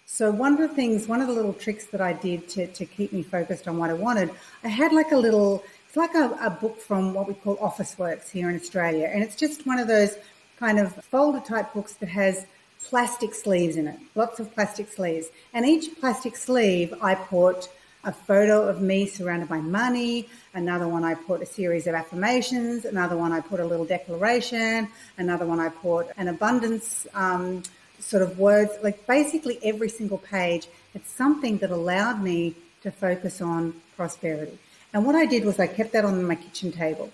So 0.06 0.32
one 0.32 0.54
of 0.54 0.60
the 0.60 0.70
things, 0.70 1.08
one 1.08 1.22
of 1.22 1.28
the 1.28 1.34
little 1.34 1.54
tricks 1.54 1.86
that 1.88 2.00
I 2.00 2.14
did 2.14 2.48
to, 2.50 2.68
to 2.68 2.86
keep 2.86 3.12
me 3.12 3.24
focused 3.24 3.68
on 3.68 3.78
what 3.78 3.90
I 3.90 3.94
wanted, 3.94 4.32
I 4.64 4.70
had 4.70 4.94
like 4.94 5.12
a 5.12 5.18
little, 5.18 5.64
it's 5.88 5.98
like 5.98 6.14
a, 6.16 6.38
a 6.42 6.50
book 6.50 6.80
from 6.80 7.14
what 7.14 7.28
we 7.28 7.34
call 7.34 7.58
Officeworks 7.58 8.30
here 8.30 8.50
in 8.50 8.56
Australia. 8.56 9.10
And 9.14 9.22
it's 9.22 9.36
just 9.36 9.66
one 9.66 9.80
of 9.80 9.88
those 9.88 10.18
kind 10.60 10.80
of 10.80 10.94
folder 11.06 11.42
type 11.42 11.74
books 11.74 11.94
that 11.96 12.10
has 12.10 12.46
plastic 12.84 13.34
sleeves 13.34 13.76
in 13.76 13.88
it, 13.88 14.00
lots 14.16 14.40
of 14.40 14.54
plastic 14.54 14.88
sleeves. 14.88 15.28
And 15.54 15.66
each 15.66 16.00
plastic 16.00 16.38
sleeve 16.38 16.94
I 17.02 17.16
put 17.16 17.70
a 18.04 18.12
photo 18.12 18.68
of 18.68 18.82
me 18.82 19.06
surrounded 19.06 19.50
by 19.50 19.60
money. 19.60 20.30
Another 20.54 20.88
one 20.88 21.04
I 21.04 21.16
put 21.16 21.42
a 21.42 21.46
series 21.46 21.88
of 21.88 21.96
affirmations. 21.96 22.86
Another 22.86 23.18
one 23.18 23.32
I 23.32 23.42
put 23.42 23.60
a 23.60 23.66
little 23.66 23.86
declaration. 23.86 24.88
Another 25.18 25.46
one 25.46 25.60
I 25.60 25.70
put 25.70 26.08
an 26.18 26.28
abundance 26.28 27.08
um, 27.14 27.64
sort 28.00 28.24
of 28.24 28.40
words. 28.40 28.72
Like 28.82 29.06
basically 29.08 29.60
every 29.64 29.90
single 29.90 30.20
page, 30.20 30.68
it's 30.94 31.12
something 31.12 31.58
that 31.60 31.72
allowed 31.72 32.22
me 32.24 32.56
to 32.82 32.92
focus 32.92 33.42
on 33.42 33.74
prosperity. 33.96 34.58
And 34.94 35.06
what 35.06 35.16
I 35.16 35.26
did 35.26 35.44
was 35.44 35.60
I 35.60 35.68
kept 35.68 35.92
that 35.94 36.06
on 36.06 36.24
my 36.24 36.36
kitchen 36.36 36.72
table. 36.72 37.12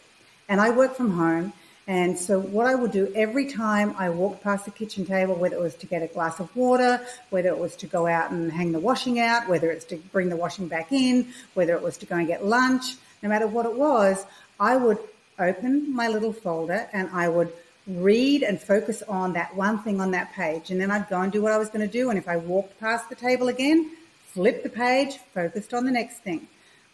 And 0.48 0.62
I 0.62 0.70
work 0.70 0.96
from 0.96 1.12
home 1.12 1.54
and 1.88 2.18
so 2.18 2.40
what 2.40 2.66
I 2.66 2.76
would 2.76 2.92
do 2.92 3.12
every 3.14 3.52
time 3.52 3.94
I 3.98 4.10
walked 4.10 4.42
past 4.42 4.66
the 4.66 4.72
kitchen 4.72 5.06
table, 5.06 5.36
whether 5.36 5.58
it 5.58 5.62
was 5.62 5.76
to 5.76 5.86
get 5.86 6.02
a 6.02 6.08
glass 6.08 6.40
of 6.40 6.56
water, 6.56 7.06
whether 7.30 7.50
it 7.50 7.58
was 7.58 7.76
to 7.78 7.88
go 7.88 8.08
out 8.08 8.32
and 8.32 8.52
hang 8.52 8.72
the 8.72 8.80
washing 8.80 9.20
out, 9.20 9.50
whether 9.50 9.70
it's 9.70 9.86
to 9.86 9.98
bring 9.98 10.30
the 10.30 10.38
washing 10.38 10.68
back 10.70 10.94
in, 10.94 11.28
whether 11.56 11.74
it 11.74 11.82
was 11.82 11.98
to 11.98 12.06
go 12.06 12.16
and 12.16 12.28
get 12.28 12.46
lunch, 12.46 12.96
no 13.22 13.30
matter 13.30 13.48
what 13.48 13.66
it 13.66 13.76
was, 13.76 14.26
I 14.60 14.78
would 14.78 14.98
open 15.40 15.94
my 15.94 16.08
little 16.08 16.32
folder 16.32 16.88
and 16.94 17.10
I 17.12 17.28
would 17.28 17.52
read 17.86 18.44
and 18.44 18.62
focus 18.62 19.04
on 19.10 19.34
that 19.34 19.54
one 19.56 19.80
thing 19.80 20.00
on 20.00 20.12
that 20.12 20.32
page. 20.34 20.72
And 20.72 20.80
then 20.80 20.90
I'd 20.90 21.10
go 21.10 21.20
and 21.20 21.32
do 21.32 21.42
what 21.42 21.52
I 21.52 21.58
was 21.58 21.70
going 21.70 21.86
to 21.86 21.92
do. 21.92 22.10
And 22.10 22.18
if 22.18 22.30
I 22.30 22.38
walked 22.38 22.80
past 22.80 23.10
the 23.10 23.16
table 23.16 23.50
again, 23.50 23.92
flip 24.28 24.64
the 24.64 24.70
page, 24.70 25.18
focused 25.34 25.74
on 25.74 25.84
the 25.84 25.92
next 25.92 26.20
thing. 26.20 26.48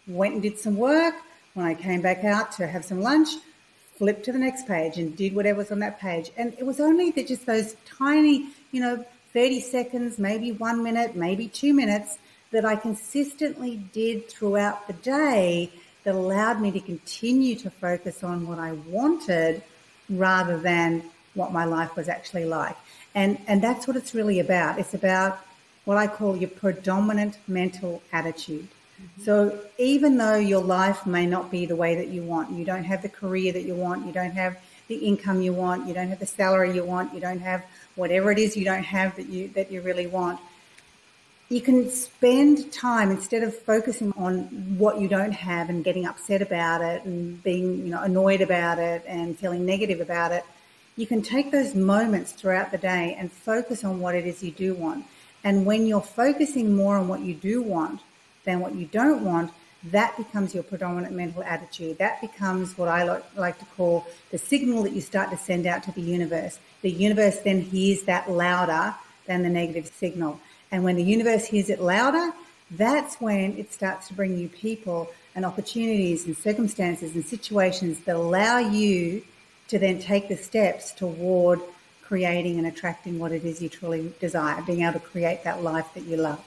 Went 0.07 0.33
and 0.33 0.41
did 0.41 0.57
some 0.57 0.77
work. 0.77 1.13
When 1.53 1.65
I 1.65 1.73
came 1.73 2.01
back 2.01 2.23
out 2.23 2.51
to 2.53 2.67
have 2.67 2.85
some 2.85 3.01
lunch, 3.01 3.29
flipped 3.99 4.23
to 4.25 4.31
the 4.31 4.39
next 4.39 4.65
page 4.65 4.97
and 4.97 5.15
did 5.15 5.35
whatever 5.35 5.57
was 5.59 5.71
on 5.71 5.79
that 5.79 5.99
page. 5.99 6.31
And 6.37 6.53
it 6.57 6.65
was 6.65 6.79
only 6.79 7.11
that 7.11 7.27
just 7.27 7.45
those 7.45 7.75
tiny, 7.85 8.47
you 8.71 8.81
know, 8.81 9.05
30 9.33 9.59
seconds, 9.59 10.17
maybe 10.17 10.53
one 10.53 10.81
minute, 10.81 11.15
maybe 11.15 11.49
two 11.49 11.73
minutes 11.73 12.17
that 12.51 12.65
I 12.65 12.77
consistently 12.77 13.75
did 13.93 14.29
throughout 14.29 14.87
the 14.87 14.93
day 14.93 15.69
that 16.05 16.15
allowed 16.15 16.61
me 16.61 16.71
to 16.71 16.79
continue 16.79 17.55
to 17.57 17.69
focus 17.69 18.23
on 18.23 18.47
what 18.47 18.57
I 18.57 18.71
wanted 18.71 19.61
rather 20.09 20.57
than 20.57 21.03
what 21.35 21.51
my 21.51 21.65
life 21.65 21.95
was 21.95 22.07
actually 22.07 22.45
like. 22.45 22.77
And, 23.13 23.37
and 23.47 23.61
that's 23.61 23.85
what 23.85 23.97
it's 23.97 24.15
really 24.15 24.39
about. 24.39 24.79
It's 24.79 24.93
about 24.93 25.39
what 25.83 25.97
I 25.97 26.07
call 26.07 26.37
your 26.37 26.49
predominant 26.49 27.37
mental 27.47 28.01
attitude. 28.13 28.69
Mm-hmm. 28.99 29.23
So 29.23 29.59
even 29.77 30.17
though 30.17 30.35
your 30.35 30.61
life 30.61 31.05
may 31.05 31.25
not 31.25 31.49
be 31.49 31.65
the 31.65 31.75
way 31.75 31.95
that 31.95 32.07
you 32.07 32.23
want, 32.23 32.51
you 32.51 32.65
don't 32.65 32.83
have 32.83 33.01
the 33.01 33.09
career 33.09 33.51
that 33.53 33.63
you 33.63 33.75
want, 33.75 34.05
you 34.05 34.11
don't 34.11 34.31
have 34.31 34.57
the 34.87 34.95
income 34.95 35.41
you 35.41 35.53
want, 35.53 35.87
you 35.87 35.93
don't 35.93 36.09
have 36.09 36.19
the 36.19 36.25
salary 36.25 36.73
you 36.73 36.83
want, 36.83 37.13
you 37.13 37.19
don't 37.19 37.39
have 37.39 37.63
whatever 37.95 38.31
it 38.31 38.39
is 38.39 38.57
you 38.57 38.65
don't 38.65 38.83
have 38.83 39.15
that 39.17 39.27
you 39.27 39.47
that 39.49 39.71
you 39.71 39.81
really 39.81 40.07
want. 40.07 40.39
You 41.49 41.61
can 41.61 41.89
spend 41.89 42.71
time 42.71 43.09
instead 43.09 43.41
of 43.41 43.57
focusing 43.57 44.13
on 44.17 44.41
what 44.77 44.99
you 44.99 45.07
don't 45.07 45.31
have 45.31 45.69
and 45.69 45.83
getting 45.83 46.05
upset 46.05 46.43
about 46.43 46.81
it 46.81 47.03
and 47.05 47.41
being, 47.43 47.85
you 47.85 47.91
know, 47.91 48.03
annoyed 48.03 48.41
about 48.41 48.77
it 48.77 49.03
and 49.07 49.37
feeling 49.37 49.65
negative 49.65 49.99
about 49.99 50.31
it. 50.31 50.43
You 50.95 51.07
can 51.07 51.23
take 51.23 51.51
those 51.51 51.73
moments 51.73 52.33
throughout 52.33 52.71
the 52.71 52.77
day 52.77 53.15
and 53.17 53.31
focus 53.31 53.83
on 53.83 53.99
what 53.99 54.13
it 54.13 54.27
is 54.27 54.43
you 54.43 54.51
do 54.51 54.75
want. 54.75 55.05
And 55.43 55.65
when 55.65 55.87
you're 55.87 56.01
focusing 56.01 56.75
more 56.75 56.97
on 56.97 57.07
what 57.07 57.21
you 57.21 57.33
do 57.33 57.61
want 57.61 58.01
than 58.49 58.59
what 58.59 58.73
you 58.73 58.85
don't 58.85 59.23
want, 59.23 59.51
that 59.91 60.17
becomes 60.17 60.53
your 60.53 60.63
predominant 60.63 61.13
mental 61.15 61.43
attitude. 61.43 61.99
That 61.99 62.19
becomes 62.19 62.77
what 62.77 62.89
I 62.89 63.21
like 63.37 63.59
to 63.59 63.65
call 63.77 64.07
the 64.31 64.37
signal 64.37 64.83
that 64.83 64.93
you 64.93 65.01
start 65.01 65.29
to 65.29 65.37
send 65.37 65.67
out 65.67 65.83
to 65.83 65.91
the 65.91 66.01
universe. 66.01 66.59
The 66.81 66.89
universe 66.89 67.39
then 67.39 67.61
hears 67.61 68.01
that 68.03 68.29
louder 68.29 68.95
than 69.27 69.43
the 69.43 69.49
negative 69.49 69.87
signal. 69.87 70.39
And 70.71 70.83
when 70.83 70.95
the 70.95 71.03
universe 71.03 71.45
hears 71.45 71.69
it 71.69 71.79
louder, 71.79 72.33
that's 72.71 73.21
when 73.21 73.57
it 73.57 73.71
starts 73.71 74.07
to 74.07 74.13
bring 74.15 74.37
you 74.37 74.49
people 74.49 75.09
and 75.35 75.45
opportunities 75.45 76.25
and 76.25 76.35
circumstances 76.35 77.15
and 77.15 77.23
situations 77.23 77.99
that 78.01 78.15
allow 78.15 78.57
you 78.57 79.21
to 79.69 79.79
then 79.79 79.99
take 79.99 80.27
the 80.27 80.35
steps 80.35 80.91
toward 80.91 81.61
creating 82.03 82.57
and 82.57 82.65
attracting 82.65 83.19
what 83.19 83.31
it 83.31 83.45
is 83.45 83.61
you 83.61 83.69
truly 83.69 84.11
desire, 84.19 84.61
being 84.63 84.81
able 84.81 84.93
to 84.93 84.99
create 84.99 85.43
that 85.43 85.61
life 85.63 85.87
that 85.93 86.03
you 86.05 86.17
love. 86.17 86.43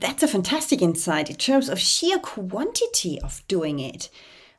That's 0.00 0.22
a 0.22 0.28
fantastic 0.28 0.80
insight 0.80 1.28
in 1.28 1.34
terms 1.34 1.68
of 1.68 1.80
sheer 1.80 2.20
quantity 2.20 3.20
of 3.20 3.42
doing 3.48 3.80
it. 3.80 4.08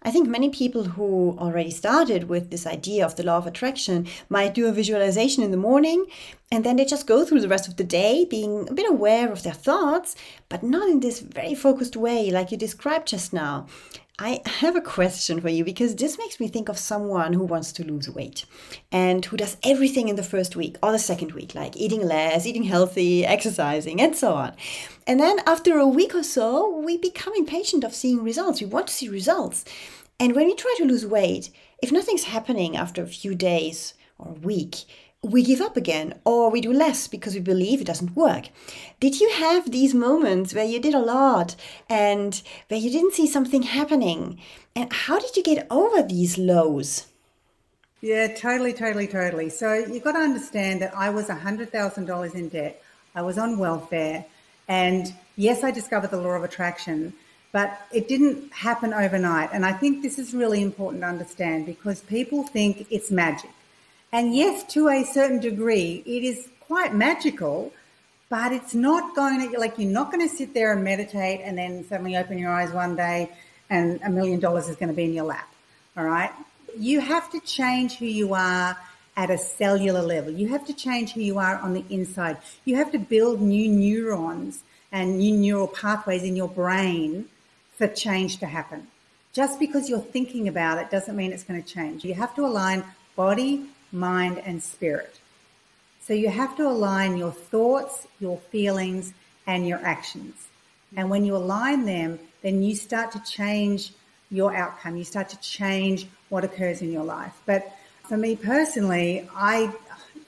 I 0.04 0.12
think 0.12 0.28
many 0.28 0.50
people 0.50 0.84
who 0.84 1.38
already 1.40 1.72
started 1.72 2.28
with 2.28 2.50
this 2.50 2.68
idea 2.68 3.06
of 3.06 3.16
the 3.16 3.24
law 3.24 3.38
of 3.38 3.48
attraction 3.48 4.08
might 4.28 4.54
do 4.54 4.68
a 4.68 4.74
visualization 4.74 5.42
in 5.42 5.52
the 5.52 5.58
morning 5.58 6.08
and 6.52 6.66
then 6.66 6.76
they 6.76 6.84
just 6.84 7.08
go 7.08 7.24
through 7.24 7.40
the 7.40 7.48
rest 7.48 7.70
of 7.70 7.78
the 7.78 7.86
day 7.86 8.26
being 8.26 8.68
a 8.68 8.74
bit 8.74 8.90
aware 8.90 9.32
of 9.32 9.44
their 9.44 9.54
thoughts, 9.54 10.14
but 10.50 10.62
not 10.62 10.90
in 10.90 11.00
this 11.00 11.22
very 11.22 11.56
focused 11.56 11.96
way 11.96 12.32
like 12.32 12.52
you 12.52 12.58
described 12.58 13.08
just 13.08 13.32
now. 13.32 13.66
I 14.22 14.42
have 14.46 14.76
a 14.76 14.82
question 14.82 15.40
for 15.40 15.48
you 15.48 15.64
because 15.64 15.96
this 15.96 16.18
makes 16.18 16.42
me 16.42 16.50
think 16.50 16.68
of 16.68 16.78
someone 16.78 17.32
who 17.32 17.46
wants 17.46 17.72
to 17.74 17.86
lose 17.86 18.10
weight 18.10 18.46
and 18.92 19.24
who 19.24 19.38
does 19.38 19.56
everything 19.64 20.10
in 20.10 20.18
the 20.18 20.24
first 20.24 20.58
week 20.58 20.76
or 20.84 20.92
the 20.92 21.00
second 21.00 21.32
week, 21.32 21.56
like 21.56 21.78
eating 21.78 22.06
less, 22.06 22.46
eating 22.46 22.64
healthy, 22.64 23.26
exercising, 23.26 24.02
and 24.02 24.18
so 24.18 24.34
on. 24.34 24.58
And 25.08 25.22
then 25.22 25.40
after 25.46 25.78
a 25.78 25.88
week 25.88 26.14
or 26.14 26.24
so, 26.24 26.82
we 26.82 26.98
become 26.98 27.34
impatient 27.38 27.86
of 27.86 27.96
seeing 27.96 28.22
results. 28.22 28.60
We 28.60 28.68
want 28.68 28.88
to 28.88 28.94
see 28.94 29.08
results. 29.08 29.64
And 30.20 30.36
when 30.36 30.48
we 30.48 30.56
try 30.56 30.76
to 30.80 30.86
lose 30.86 31.06
weight, 31.06 31.50
if 31.82 31.90
nothing's 31.90 32.26
happening 32.26 32.76
after 32.76 33.02
a 33.02 33.08
few 33.08 33.36
days 33.36 33.94
or 34.18 34.32
a 34.32 34.34
week, 34.34 34.84
we 35.22 35.44
give 35.44 35.60
up 35.60 35.76
again 35.76 36.14
or 36.24 36.50
we 36.50 36.62
do 36.62 36.72
less 36.72 37.08
because 37.08 37.34
we 37.34 37.42
believe 37.42 37.82
it 37.82 37.88
doesn't 37.88 38.16
work. 38.16 38.50
Did 39.00 39.20
you 39.20 39.30
have 39.32 39.70
these 39.72 39.94
moments 39.94 40.54
where 40.54 40.66
you 40.66 40.80
did 40.80 40.94
a 40.94 41.00
lot 41.00 41.56
and 41.90 42.42
where 42.70 42.80
you 42.80 42.90
didn't 42.90 43.14
see 43.14 43.28
something 43.28 43.64
happening? 43.64 44.40
And 44.76 44.92
how 44.94 45.20
did 45.20 45.36
you 45.36 45.44
get 45.44 45.68
over 45.70 46.02
these 46.02 46.38
lows? 46.38 47.08
Yeah, 48.02 48.34
totally, 48.34 48.72
totally, 48.72 49.08
totally. 49.08 49.50
So 49.50 49.74
you've 49.74 50.06
got 50.06 50.14
to 50.14 50.20
understand 50.20 50.82
that 50.82 50.96
I 50.96 51.10
was 51.10 51.28
$100,000 51.28 52.36
in 52.36 52.50
debt. 52.50 52.82
I 53.14 53.22
was 53.22 53.38
on 53.38 53.58
welfare. 53.58 54.26
And 54.70 55.14
yes, 55.36 55.66
I 55.66 55.72
discovered 55.72 56.12
the 56.12 56.22
law 56.22 56.30
of 56.30 56.44
attraction, 56.46 57.14
but 57.52 57.78
it 57.92 58.08
didn't 58.08 58.54
happen 58.54 58.94
overnight. 58.94 59.50
And 59.52 59.66
I 59.66 59.74
think 59.74 60.02
this 60.02 60.18
is 60.18 60.34
really 60.34 60.62
important 60.62 61.02
to 61.02 61.08
understand 61.08 61.66
because 61.66 62.00
people 62.02 62.44
think 62.44 62.88
it's 62.90 63.12
magic. 63.12 63.50
And 64.12 64.36
yes, 64.36 64.64
to 64.74 64.90
a 64.90 65.04
certain 65.04 65.40
degree, 65.40 66.04
it 66.06 66.24
is 66.24 66.48
quite 66.62 66.94
magical, 66.94 67.72
but 68.30 68.52
it's 68.52 68.74
not 68.74 69.16
going 69.16 69.52
to, 69.52 69.60
like, 69.60 69.78
you're 69.78 69.92
not 69.92 70.12
going 70.12 70.28
to 70.28 70.36
sit 70.36 70.54
there 70.54 70.74
and 70.74 70.84
meditate 70.84 71.42
and 71.44 71.58
then 71.58 71.88
suddenly 71.88 72.18
open 72.18 72.38
your 72.38 72.52
eyes 72.52 72.72
one 72.72 72.96
day 72.96 73.30
and 73.70 74.00
a 74.04 74.10
million 74.10 74.40
dollars 74.40 74.68
is 74.68 74.76
going 74.76 74.90
to 74.90 74.96
be 74.96 75.04
in 75.04 75.14
your 75.14 75.26
lap. 75.26 75.48
All 75.96 76.06
right. 76.06 76.32
You 76.78 77.02
have 77.02 77.32
to 77.32 77.40
change 77.42 77.98
who 77.98 78.06
you 78.06 78.34
are 78.34 78.78
at 79.16 79.30
a 79.30 79.38
cellular 79.38 80.02
level. 80.02 80.32
You 80.32 80.48
have 80.50 80.66
to 80.68 80.74
change 80.74 81.14
who 81.14 81.22
you 81.22 81.40
are 81.40 81.58
on 81.58 81.74
the 81.74 81.84
inside. 81.90 82.38
You 82.66 82.78
have 82.78 82.92
to 82.94 83.00
build 83.00 83.42
new 83.42 83.68
neurons 83.68 84.64
and 84.92 85.18
new 85.20 85.36
neural 85.36 85.68
pathways 85.68 86.24
in 86.24 86.36
your 86.36 86.48
brain 86.48 87.26
for 87.78 87.88
change 87.88 88.38
to 88.38 88.46
happen. 88.46 88.88
Just 89.34 89.60
because 89.60 89.90
you're 89.90 90.00
thinking 90.00 90.48
about 90.48 90.80
it 90.80 90.90
doesn't 90.90 91.16
mean 91.16 91.32
it's 91.32 91.44
going 91.44 91.62
to 91.62 91.68
change. 91.68 92.04
You 92.04 92.14
have 92.16 92.34
to 92.36 92.46
align 92.46 92.84
body, 93.16 93.66
mind, 93.92 94.42
and 94.46 94.62
spirit. 94.62 95.20
So 96.02 96.14
you 96.14 96.30
have 96.30 96.56
to 96.58 96.68
align 96.68 97.18
your 97.18 97.32
thoughts, 97.32 98.08
your 98.20 98.38
feelings, 98.38 99.14
and 99.46 99.68
your 99.68 99.80
actions. 99.84 100.48
And 100.96 101.10
when 101.10 101.26
you 101.26 101.36
align 101.36 101.86
them, 101.86 102.20
then 102.42 102.64
you 102.64 102.76
start 102.76 103.12
to 103.12 103.24
change 103.24 103.94
your 104.32 104.56
outcome. 104.56 104.96
You 104.98 105.04
start 105.04 105.30
to 105.30 105.40
change 105.40 106.08
what 106.30 106.44
occurs 106.44 106.82
in 106.82 106.92
your 106.92 107.04
life. 107.04 107.34
But 107.46 107.72
for 108.08 108.18
me 108.18 108.36
personally, 108.36 109.28
I 109.36 109.72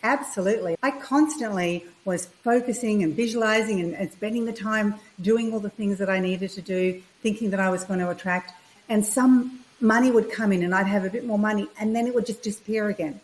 absolutely, 0.03 0.77
I 0.83 0.91
constantly 0.91 1.85
was 2.05 2.25
focusing 2.43 3.03
and 3.03 3.15
visualizing 3.15 3.79
and, 3.79 3.95
and 3.95 4.11
spending 4.11 4.45
the 4.45 4.53
time 4.53 4.95
doing 5.21 5.53
all 5.53 5.59
the 5.59 5.69
things 5.69 5.97
that 5.99 6.09
I 6.09 6.19
needed 6.19 6.51
to 6.51 6.61
do, 6.61 7.01
thinking 7.21 7.51
that 7.51 7.59
I 7.59 7.69
was 7.69 7.83
going 7.83 7.99
to 7.99 8.09
attract. 8.09 8.53
And 8.89 9.05
some 9.05 9.59
money 9.79 10.11
would 10.11 10.31
come 10.31 10.51
in 10.51 10.63
and 10.63 10.75
I'd 10.75 10.87
have 10.87 11.05
a 11.05 11.09
bit 11.09 11.25
more 11.25 11.39
money 11.39 11.67
and 11.79 11.95
then 11.95 12.07
it 12.07 12.15
would 12.15 12.25
just 12.25 12.43
disappear 12.43 12.89
again. 12.89 13.19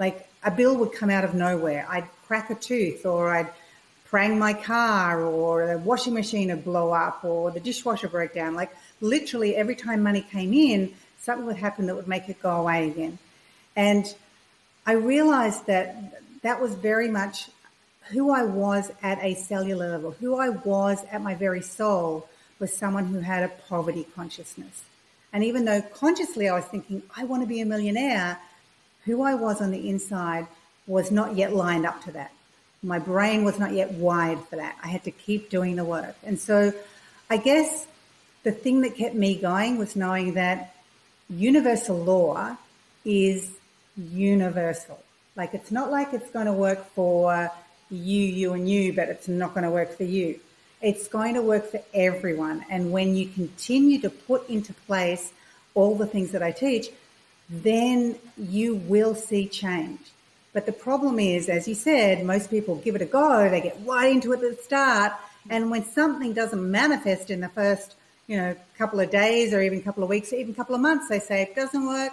Like 0.00 0.28
a 0.42 0.50
bill 0.50 0.76
would 0.78 0.92
come 0.92 1.10
out 1.10 1.22
of 1.22 1.34
nowhere. 1.34 1.86
I'd 1.88 2.08
crack 2.26 2.50
a 2.50 2.56
tooth 2.56 3.06
or 3.06 3.30
I'd 3.30 3.50
prang 4.06 4.36
my 4.38 4.52
car 4.52 5.22
or 5.22 5.68
the 5.68 5.78
washing 5.78 6.14
machine 6.14 6.48
would 6.48 6.64
blow 6.64 6.90
up 6.90 7.24
or 7.24 7.52
the 7.52 7.60
dishwasher 7.60 8.08
broke 8.08 8.34
down. 8.34 8.54
Like 8.54 8.72
literally 9.00 9.54
every 9.54 9.76
time 9.76 10.02
money 10.02 10.22
came 10.22 10.52
in, 10.52 10.92
something 11.20 11.46
would 11.46 11.56
happen 11.56 11.86
that 11.86 11.94
would 11.94 12.08
make 12.08 12.28
it 12.28 12.42
go 12.42 12.50
away 12.50 12.88
again. 12.88 13.18
And 13.76 14.12
I 14.86 14.92
realized 14.92 15.66
that 15.66 15.94
that 16.42 16.60
was 16.60 16.74
very 16.74 17.08
much 17.08 17.50
who 18.08 18.30
I 18.32 18.42
was 18.42 18.90
at 19.02 19.22
a 19.22 19.34
cellular 19.34 19.90
level, 19.90 20.12
who 20.12 20.36
I 20.36 20.48
was 20.48 21.04
at 21.12 21.22
my 21.22 21.34
very 21.34 21.62
soul 21.62 22.28
was 22.58 22.72
someone 22.72 23.06
who 23.06 23.20
had 23.20 23.44
a 23.44 23.48
poverty 23.48 24.06
consciousness. 24.16 24.82
And 25.32 25.44
even 25.44 25.64
though 25.64 25.80
consciously 25.80 26.48
I 26.48 26.54
was 26.54 26.64
thinking, 26.64 27.02
I 27.16 27.24
want 27.24 27.42
to 27.42 27.46
be 27.46 27.60
a 27.60 27.66
millionaire, 27.66 28.38
who 29.10 29.22
I 29.22 29.34
was 29.34 29.60
on 29.60 29.70
the 29.70 29.88
inside 29.88 30.46
was 30.86 31.10
not 31.10 31.36
yet 31.36 31.54
lined 31.54 31.86
up 31.86 32.02
to 32.04 32.12
that. 32.12 32.32
My 32.82 32.98
brain 32.98 33.44
was 33.44 33.58
not 33.58 33.72
yet 33.72 33.92
wired 33.92 34.40
for 34.44 34.56
that. 34.56 34.76
I 34.82 34.88
had 34.88 35.04
to 35.04 35.10
keep 35.10 35.50
doing 35.50 35.76
the 35.76 35.84
work. 35.84 36.16
And 36.24 36.38
so 36.38 36.72
I 37.28 37.36
guess 37.36 37.86
the 38.42 38.52
thing 38.52 38.80
that 38.82 38.96
kept 38.96 39.14
me 39.14 39.36
going 39.36 39.76
was 39.76 39.96
knowing 39.96 40.34
that 40.34 40.74
universal 41.28 41.96
law 41.96 42.56
is 43.04 43.50
universal. 43.96 45.02
Like 45.36 45.54
it's 45.54 45.70
not 45.70 45.90
like 45.90 46.12
it's 46.12 46.30
going 46.30 46.46
to 46.46 46.52
work 46.52 46.86
for 46.94 47.50
you, 47.90 48.22
you 48.22 48.52
and 48.54 48.68
you, 48.68 48.92
but 48.92 49.08
it's 49.08 49.28
not 49.28 49.54
going 49.54 49.64
to 49.64 49.70
work 49.70 49.96
for 49.96 50.04
you. 50.04 50.40
It's 50.80 51.08
going 51.08 51.34
to 51.34 51.42
work 51.42 51.70
for 51.70 51.82
everyone. 51.92 52.64
And 52.70 52.90
when 52.90 53.14
you 53.14 53.28
continue 53.28 54.00
to 54.00 54.10
put 54.10 54.48
into 54.48 54.72
place 54.72 55.32
all 55.74 55.94
the 55.96 56.06
things 56.06 56.32
that 56.32 56.42
I 56.42 56.52
teach, 56.52 56.88
then 57.50 58.16
you 58.38 58.76
will 58.76 59.14
see 59.14 59.48
change. 59.48 59.98
But 60.52 60.66
the 60.66 60.72
problem 60.72 61.18
is, 61.18 61.48
as 61.48 61.68
you 61.68 61.74
said, 61.74 62.24
most 62.24 62.50
people 62.50 62.76
give 62.76 62.94
it 62.94 63.02
a 63.02 63.06
go. 63.06 63.48
They 63.48 63.60
get 63.60 63.78
right 63.84 64.12
into 64.12 64.32
it 64.32 64.42
at 64.42 64.56
the 64.56 64.62
start. 64.62 65.12
And 65.48 65.70
when 65.70 65.84
something 65.84 66.32
doesn't 66.32 66.70
manifest 66.70 67.30
in 67.30 67.40
the 67.40 67.48
first, 67.48 67.94
you 68.26 68.36
know, 68.36 68.56
couple 68.78 69.00
of 69.00 69.10
days 69.10 69.52
or 69.52 69.62
even 69.62 69.82
couple 69.82 70.02
of 70.02 70.08
weeks 70.08 70.32
or 70.32 70.36
even 70.36 70.54
couple 70.54 70.74
of 70.74 70.80
months, 70.80 71.08
they 71.08 71.20
say 71.20 71.42
it 71.42 71.54
doesn't 71.54 71.86
work. 71.86 72.12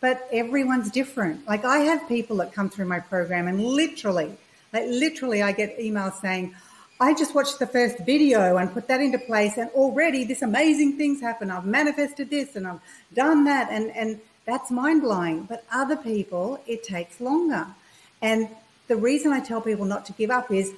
But 0.00 0.28
everyone's 0.32 0.90
different. 0.90 1.46
Like 1.46 1.64
I 1.64 1.78
have 1.80 2.06
people 2.08 2.36
that 2.38 2.52
come 2.52 2.70
through 2.70 2.86
my 2.86 3.00
program 3.00 3.48
and 3.48 3.62
literally, 3.62 4.36
like 4.72 4.84
literally 4.86 5.42
I 5.42 5.52
get 5.52 5.78
emails 5.78 6.20
saying, 6.20 6.54
I 7.00 7.14
just 7.14 7.34
watched 7.34 7.58
the 7.58 7.66
first 7.66 7.98
video 8.00 8.56
and 8.56 8.72
put 8.72 8.88
that 8.88 9.00
into 9.00 9.18
place 9.18 9.56
and 9.56 9.70
already 9.70 10.24
this 10.24 10.42
amazing 10.42 10.96
things 10.96 11.20
happen. 11.20 11.50
I've 11.50 11.66
manifested 11.66 12.28
this 12.28 12.56
and 12.56 12.66
I've 12.66 12.80
done 13.14 13.44
that. 13.44 13.70
And, 13.70 13.90
and 13.96 14.20
That's 14.48 14.70
mind 14.70 15.02
blowing. 15.02 15.44
But 15.44 15.64
other 15.70 15.94
people, 15.94 16.58
it 16.66 16.82
takes 16.82 17.20
longer. 17.20 17.66
And 18.22 18.48
the 18.86 18.96
reason 18.96 19.30
I 19.30 19.40
tell 19.40 19.60
people 19.60 19.84
not 19.84 20.06
to 20.06 20.14
give 20.14 20.30
up 20.30 20.50
is 20.50 20.72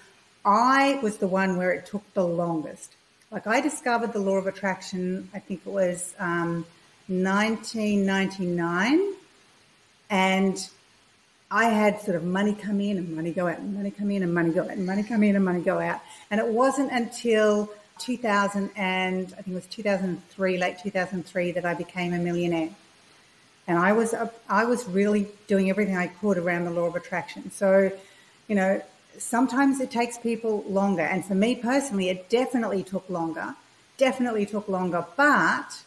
I 0.44 0.98
was 1.04 1.18
the 1.18 1.28
one 1.28 1.56
where 1.56 1.70
it 1.70 1.86
took 1.86 2.02
the 2.12 2.24
longest. 2.24 2.96
Like 3.30 3.46
I 3.46 3.60
discovered 3.60 4.12
the 4.12 4.18
law 4.18 4.38
of 4.38 4.48
attraction, 4.48 5.30
I 5.32 5.38
think 5.38 5.60
it 5.64 5.70
was 5.70 6.16
um, 6.18 6.66
1999. 7.06 9.14
And 10.10 10.68
I 11.48 11.66
had 11.66 12.00
sort 12.00 12.16
of 12.16 12.24
money 12.24 12.54
come 12.54 12.80
in 12.80 12.98
and 12.98 13.14
money 13.14 13.30
go 13.30 13.46
out, 13.46 13.60
and 13.60 13.72
money 13.72 13.92
come 13.92 14.10
in 14.10 14.24
and 14.24 14.34
money 14.34 14.50
go 14.50 14.64
out, 14.64 14.70
and 14.70 14.84
money 14.84 15.04
come 15.04 15.22
in 15.22 15.36
and 15.36 15.44
money 15.44 15.60
go 15.60 15.78
out. 15.78 16.00
And 16.32 16.40
it 16.40 16.48
wasn't 16.48 16.90
until 16.90 17.70
2000 17.98 18.70
and 18.74 19.32
I 19.38 19.42
think 19.42 19.48
it 19.48 19.54
was 19.54 19.66
2003, 19.66 20.58
late 20.58 20.78
2003, 20.82 21.52
that 21.52 21.64
I 21.64 21.74
became 21.74 22.14
a 22.14 22.18
millionaire. 22.18 22.70
And 23.70 23.78
I 23.78 23.92
was 23.92 24.16
I 24.48 24.64
was 24.64 24.84
really 24.88 25.28
doing 25.46 25.70
everything 25.70 25.96
I 25.96 26.08
could 26.08 26.36
around 26.38 26.64
the 26.64 26.72
law 26.72 26.86
of 26.86 26.96
attraction. 26.96 27.52
So, 27.52 27.92
you 28.48 28.56
know, 28.56 28.82
sometimes 29.16 29.78
it 29.78 29.92
takes 29.92 30.18
people 30.18 30.64
longer, 30.68 31.02
and 31.02 31.24
for 31.24 31.36
me 31.36 31.54
personally, 31.54 32.08
it 32.08 32.28
definitely 32.28 32.82
took 32.82 33.08
longer. 33.08 33.54
Definitely 33.96 34.44
took 34.46 34.66
longer, 34.68 35.06
but 35.16 35.84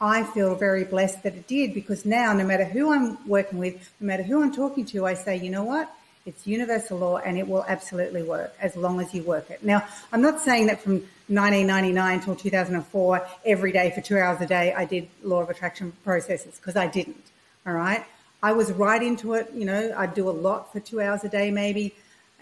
I 0.00 0.24
feel 0.24 0.56
very 0.56 0.82
blessed 0.82 1.22
that 1.22 1.36
it 1.36 1.46
did 1.46 1.74
because 1.74 2.04
now, 2.04 2.32
no 2.32 2.44
matter 2.44 2.64
who 2.64 2.92
I'm 2.92 3.24
working 3.28 3.60
with, 3.60 3.76
no 4.00 4.08
matter 4.08 4.24
who 4.24 4.42
I'm 4.42 4.52
talking 4.52 4.84
to, 4.86 5.06
I 5.06 5.14
say, 5.14 5.36
you 5.36 5.50
know 5.50 5.62
what? 5.62 5.88
It's 6.26 6.46
universal 6.46 6.98
law 6.98 7.18
and 7.18 7.38
it 7.38 7.46
will 7.46 7.64
absolutely 7.68 8.24
work 8.24 8.52
as 8.60 8.76
long 8.76 9.00
as 9.00 9.14
you 9.14 9.22
work 9.22 9.48
it. 9.48 9.62
Now, 9.62 9.86
I'm 10.12 10.20
not 10.20 10.40
saying 10.40 10.66
that 10.66 10.82
from 10.82 10.94
1999 11.28 12.20
till 12.20 12.34
2004, 12.36 13.26
every 13.44 13.72
day 13.72 13.92
for 13.94 14.00
two 14.00 14.18
hours 14.18 14.40
a 14.40 14.46
day, 14.46 14.74
I 14.74 14.84
did 14.84 15.08
law 15.22 15.40
of 15.40 15.50
attraction 15.50 15.92
processes 16.04 16.56
because 16.56 16.76
I 16.76 16.88
didn't. 16.88 17.30
All 17.64 17.72
right. 17.72 18.04
I 18.42 18.52
was 18.52 18.72
right 18.72 19.02
into 19.02 19.34
it. 19.34 19.50
You 19.54 19.64
know, 19.64 19.94
I'd 19.96 20.14
do 20.14 20.28
a 20.28 20.30
lot 20.30 20.72
for 20.72 20.80
two 20.80 21.00
hours 21.00 21.24
a 21.24 21.28
day, 21.28 21.50
maybe. 21.50 21.94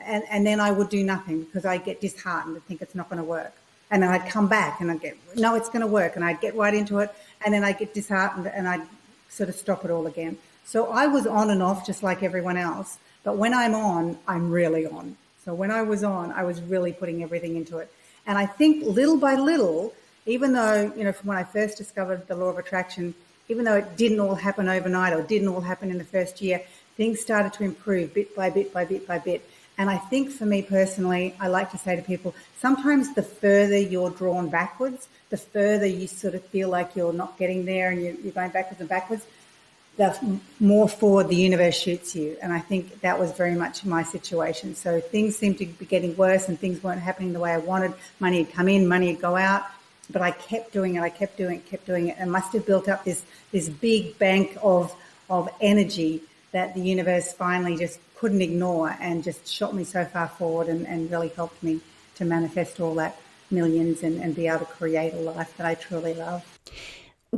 And, 0.02 0.24
and 0.30 0.46
then 0.46 0.60
I 0.60 0.70
would 0.70 0.88
do 0.88 1.04
nothing 1.04 1.44
because 1.44 1.64
I 1.64 1.76
get 1.76 2.00
disheartened 2.00 2.56
and 2.56 2.64
think 2.64 2.82
it's 2.82 2.94
not 2.94 3.08
going 3.08 3.22
to 3.22 3.28
work. 3.28 3.52
And 3.90 4.02
then 4.02 4.10
I'd 4.10 4.28
come 4.28 4.48
back 4.48 4.80
and 4.80 4.90
I'd 4.90 5.00
get, 5.00 5.16
no, 5.36 5.54
it's 5.54 5.68
going 5.68 5.82
to 5.82 5.86
work. 5.86 6.16
And 6.16 6.24
I'd 6.24 6.40
get 6.40 6.56
right 6.56 6.74
into 6.74 6.98
it 6.98 7.14
and 7.44 7.52
then 7.52 7.62
I'd 7.64 7.78
get 7.78 7.94
disheartened 7.94 8.46
and 8.46 8.66
I'd 8.66 8.82
sort 9.28 9.48
of 9.48 9.54
stop 9.54 9.84
it 9.84 9.90
all 9.90 10.06
again. 10.06 10.38
So 10.64 10.90
I 10.90 11.06
was 11.06 11.26
on 11.26 11.50
and 11.50 11.62
off 11.62 11.86
just 11.86 12.02
like 12.02 12.22
everyone 12.22 12.56
else. 12.56 12.98
But 13.24 13.36
when 13.36 13.52
I'm 13.54 13.74
on, 13.74 14.16
I'm 14.28 14.50
really 14.50 14.86
on. 14.86 15.16
So 15.44 15.52
when 15.54 15.70
I 15.70 15.82
was 15.82 16.04
on, 16.04 16.30
I 16.32 16.44
was 16.44 16.60
really 16.62 16.92
putting 16.92 17.22
everything 17.22 17.56
into 17.56 17.78
it. 17.78 17.92
And 18.26 18.38
I 18.38 18.46
think 18.46 18.84
little 18.84 19.16
by 19.16 19.34
little, 19.34 19.92
even 20.26 20.52
though, 20.52 20.92
you 20.96 21.04
know, 21.04 21.12
from 21.12 21.28
when 21.28 21.36
I 21.36 21.44
first 21.44 21.76
discovered 21.76 22.26
the 22.28 22.36
law 22.36 22.48
of 22.48 22.58
attraction, 22.58 23.14
even 23.48 23.64
though 23.64 23.76
it 23.76 23.96
didn't 23.96 24.20
all 24.20 24.34
happen 24.34 24.68
overnight 24.68 25.12
or 25.12 25.22
didn't 25.22 25.48
all 25.48 25.60
happen 25.60 25.90
in 25.90 25.98
the 25.98 26.04
first 26.04 26.40
year, 26.40 26.62
things 26.96 27.20
started 27.20 27.52
to 27.54 27.64
improve 27.64 28.14
bit 28.14 28.34
by 28.34 28.48
bit 28.50 28.72
by 28.72 28.84
bit 28.84 29.06
by 29.06 29.18
bit. 29.18 29.46
And 29.76 29.90
I 29.90 29.98
think 29.98 30.30
for 30.30 30.46
me 30.46 30.62
personally, 30.62 31.34
I 31.40 31.48
like 31.48 31.72
to 31.72 31.78
say 31.78 31.96
to 31.96 32.02
people, 32.02 32.34
sometimes 32.58 33.14
the 33.14 33.22
further 33.22 33.76
you're 33.76 34.10
drawn 34.10 34.48
backwards, 34.48 35.08
the 35.30 35.36
further 35.36 35.86
you 35.86 36.06
sort 36.06 36.34
of 36.34 36.44
feel 36.44 36.68
like 36.68 36.94
you're 36.94 37.12
not 37.12 37.36
getting 37.38 37.64
there 37.64 37.90
and 37.90 38.00
you're, 38.00 38.32
going 38.32 38.50
backwards 38.50 38.80
and 38.80 38.88
backwards, 38.88 39.26
the 39.96 40.40
more 40.58 40.88
forward 40.88 41.28
the 41.28 41.36
universe 41.36 41.78
shoots 41.78 42.16
you. 42.16 42.36
And 42.42 42.52
I 42.52 42.58
think 42.58 43.00
that 43.00 43.18
was 43.18 43.32
very 43.32 43.54
much 43.54 43.84
my 43.84 44.02
situation. 44.02 44.74
So 44.74 45.00
things 45.00 45.36
seemed 45.36 45.58
to 45.58 45.66
be 45.66 45.86
getting 45.86 46.16
worse 46.16 46.48
and 46.48 46.58
things 46.58 46.82
weren't 46.82 47.00
happening 47.00 47.32
the 47.32 47.40
way 47.40 47.52
I 47.52 47.58
wanted. 47.58 47.94
Money 48.18 48.42
would 48.42 48.52
come 48.52 48.68
in, 48.68 48.88
money 48.88 49.12
would 49.12 49.20
go 49.20 49.36
out. 49.36 49.62
But 50.10 50.20
I 50.20 50.32
kept 50.32 50.72
doing 50.72 50.96
it, 50.96 51.02
I 51.02 51.08
kept 51.08 51.38
doing 51.38 51.58
it, 51.58 51.66
kept 51.66 51.86
doing 51.86 52.08
it, 52.08 52.16
and 52.18 52.30
must 52.30 52.52
have 52.52 52.66
built 52.66 52.88
up 52.88 53.04
this 53.04 53.22
this 53.52 53.68
big 53.68 54.18
bank 54.18 54.56
of 54.62 54.94
of 55.30 55.48
energy 55.60 56.22
that 56.52 56.74
the 56.74 56.80
universe 56.80 57.32
finally 57.32 57.76
just 57.76 57.98
couldn't 58.16 58.42
ignore 58.42 58.96
and 59.00 59.24
just 59.24 59.46
shot 59.46 59.74
me 59.74 59.84
so 59.84 60.04
far 60.04 60.28
forward 60.28 60.68
and, 60.68 60.86
and 60.86 61.10
really 61.10 61.28
helped 61.28 61.62
me 61.62 61.80
to 62.16 62.24
manifest 62.24 62.80
all 62.80 62.94
that 62.94 63.18
millions 63.50 64.02
and, 64.02 64.20
and 64.20 64.34
be 64.34 64.46
able 64.46 64.60
to 64.60 64.64
create 64.66 65.12
a 65.14 65.16
life 65.16 65.56
that 65.56 65.66
I 65.66 65.74
truly 65.74 66.14
love. 66.14 66.44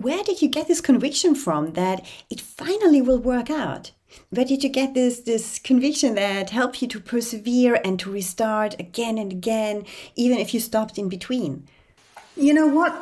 Where 0.03 0.23
did 0.23 0.43
you 0.43 0.49
get 0.49 0.69
this 0.69 0.81
conviction 0.81 1.35
from 1.35 1.73
that 1.73 2.05
it 2.31 2.41
finally 2.41 3.01
will 3.01 3.19
work 3.19 3.51
out? 3.51 3.93
Where 4.31 4.45
did 4.45 4.63
you 4.63 4.69
get 4.69 4.95
this 4.95 5.21
this 5.21 5.59
conviction 5.59 6.15
that 6.15 6.51
helped 6.51 6.83
you 6.83 6.89
to 6.89 7.01
persevere 7.01 7.81
and 7.85 7.99
to 8.01 8.11
restart 8.11 8.79
again 8.79 9.19
and 9.19 9.33
again, 9.33 9.85
even 10.15 10.39
if 10.39 10.53
you 10.55 10.61
stopped 10.61 10.99
in 10.99 11.09
between? 11.09 11.67
You 12.37 12.55
know 12.55 12.67
what? 12.67 12.93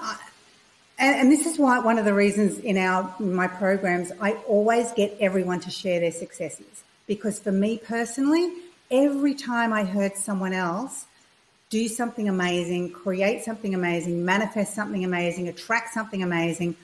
and, 0.98 1.16
and 1.16 1.33
this 1.33 1.46
is 1.46 1.59
why 1.59 1.78
one 1.78 1.98
of 1.98 2.04
the 2.04 2.14
reasons 2.14 2.59
in 2.59 2.76
our 2.78 3.12
my 3.18 3.48
programs 3.48 4.12
I 4.20 4.33
always 4.46 4.92
get 4.92 5.16
everyone 5.20 5.61
to 5.61 5.70
share 5.70 6.00
their 6.00 6.12
successes 6.12 6.85
because 7.07 7.38
for 7.38 7.52
me 7.52 7.78
personally, 7.78 8.52
every 8.90 9.35
time 9.35 9.72
I 9.72 9.85
heard 9.85 10.16
someone 10.16 10.52
else 10.52 11.07
do 11.70 11.88
something 11.88 12.28
amazing, 12.28 12.90
create 12.90 13.44
something 13.44 13.74
amazing, 13.74 14.24
manifest 14.24 14.74
something 14.74 15.04
amazing, 15.04 15.48
attract 15.48 15.92
something 15.92 16.22
amazing. 16.22 16.76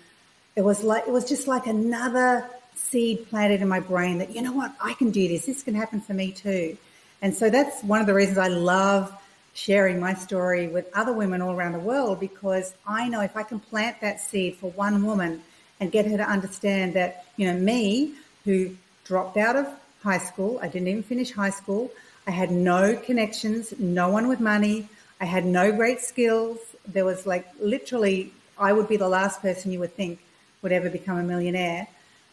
It 0.61 0.65
was 0.65 0.85
like 0.85 1.07
it 1.07 1.11
was 1.11 1.27
just 1.27 1.49
like 1.49 1.67
another 1.67 2.47
seed 2.75 3.31
planted 3.31 3.63
in 3.63 3.69
my 3.69 3.81
brain 3.81 4.19
that 4.19 4.35
you 4.37 4.43
know 4.43 4.53
what 4.53 4.75
I 4.79 4.93
can 4.93 5.11
do 5.11 5.27
this. 5.27 5.47
This 5.47 5.63
can 5.63 5.75
happen 5.75 6.03
for 6.03 6.13
me 6.13 6.33
too. 6.33 6.77
And 7.23 7.35
so 7.35 7.49
that's 7.49 7.83
one 7.83 8.03
of 8.03 8.07
the 8.07 8.13
reasons 8.13 8.37
I 8.37 8.49
love 8.49 9.11
sharing 9.55 9.99
my 9.99 10.13
story 10.13 10.69
with 10.69 10.87
other 10.95 11.15
women 11.15 11.41
all 11.41 11.55
around 11.55 11.73
the 11.73 11.79
world 11.79 12.21
because 12.21 12.75
I 12.87 13.09
know 13.09 13.23
if 13.23 13.39
I 13.39 13.43
can 13.43 13.59
plant 13.59 14.03
that 14.03 14.21
seed 14.21 14.57
for 14.57 14.71
one 14.73 15.03
woman 15.03 15.43
and 15.81 15.91
get 15.91 16.05
her 16.05 16.19
to 16.19 16.29
understand 16.29 16.93
that, 16.93 17.25
you 17.39 17.51
know, 17.51 17.59
me 17.59 18.13
who 18.45 18.77
dropped 19.05 19.39
out 19.39 19.57
of 19.57 19.67
high 20.03 20.19
school, 20.19 20.59
I 20.61 20.69
didn't 20.69 20.89
even 20.89 21.03
finish 21.03 21.33
high 21.33 21.49
school, 21.49 21.91
I 22.27 22.33
had 22.33 22.51
no 22.51 22.97
connections, 22.97 23.73
no 23.79 24.11
one 24.11 24.29
with 24.29 24.41
money. 24.41 24.91
I 25.23 25.25
had 25.25 25.47
no 25.47 25.73
great 25.73 26.03
skills. 26.03 26.59
There 26.87 27.07
was 27.07 27.25
like 27.25 27.49
literally, 27.61 28.35
I 28.59 28.75
would 28.75 28.89
be 28.91 28.99
the 28.99 29.09
last 29.09 29.41
person 29.41 29.73
you 29.73 29.81
would 29.81 29.95
think 29.95 30.19
would 30.63 30.73
ever 30.73 30.91
become 30.91 31.19
a 31.19 31.23
millionaire. 31.23 31.89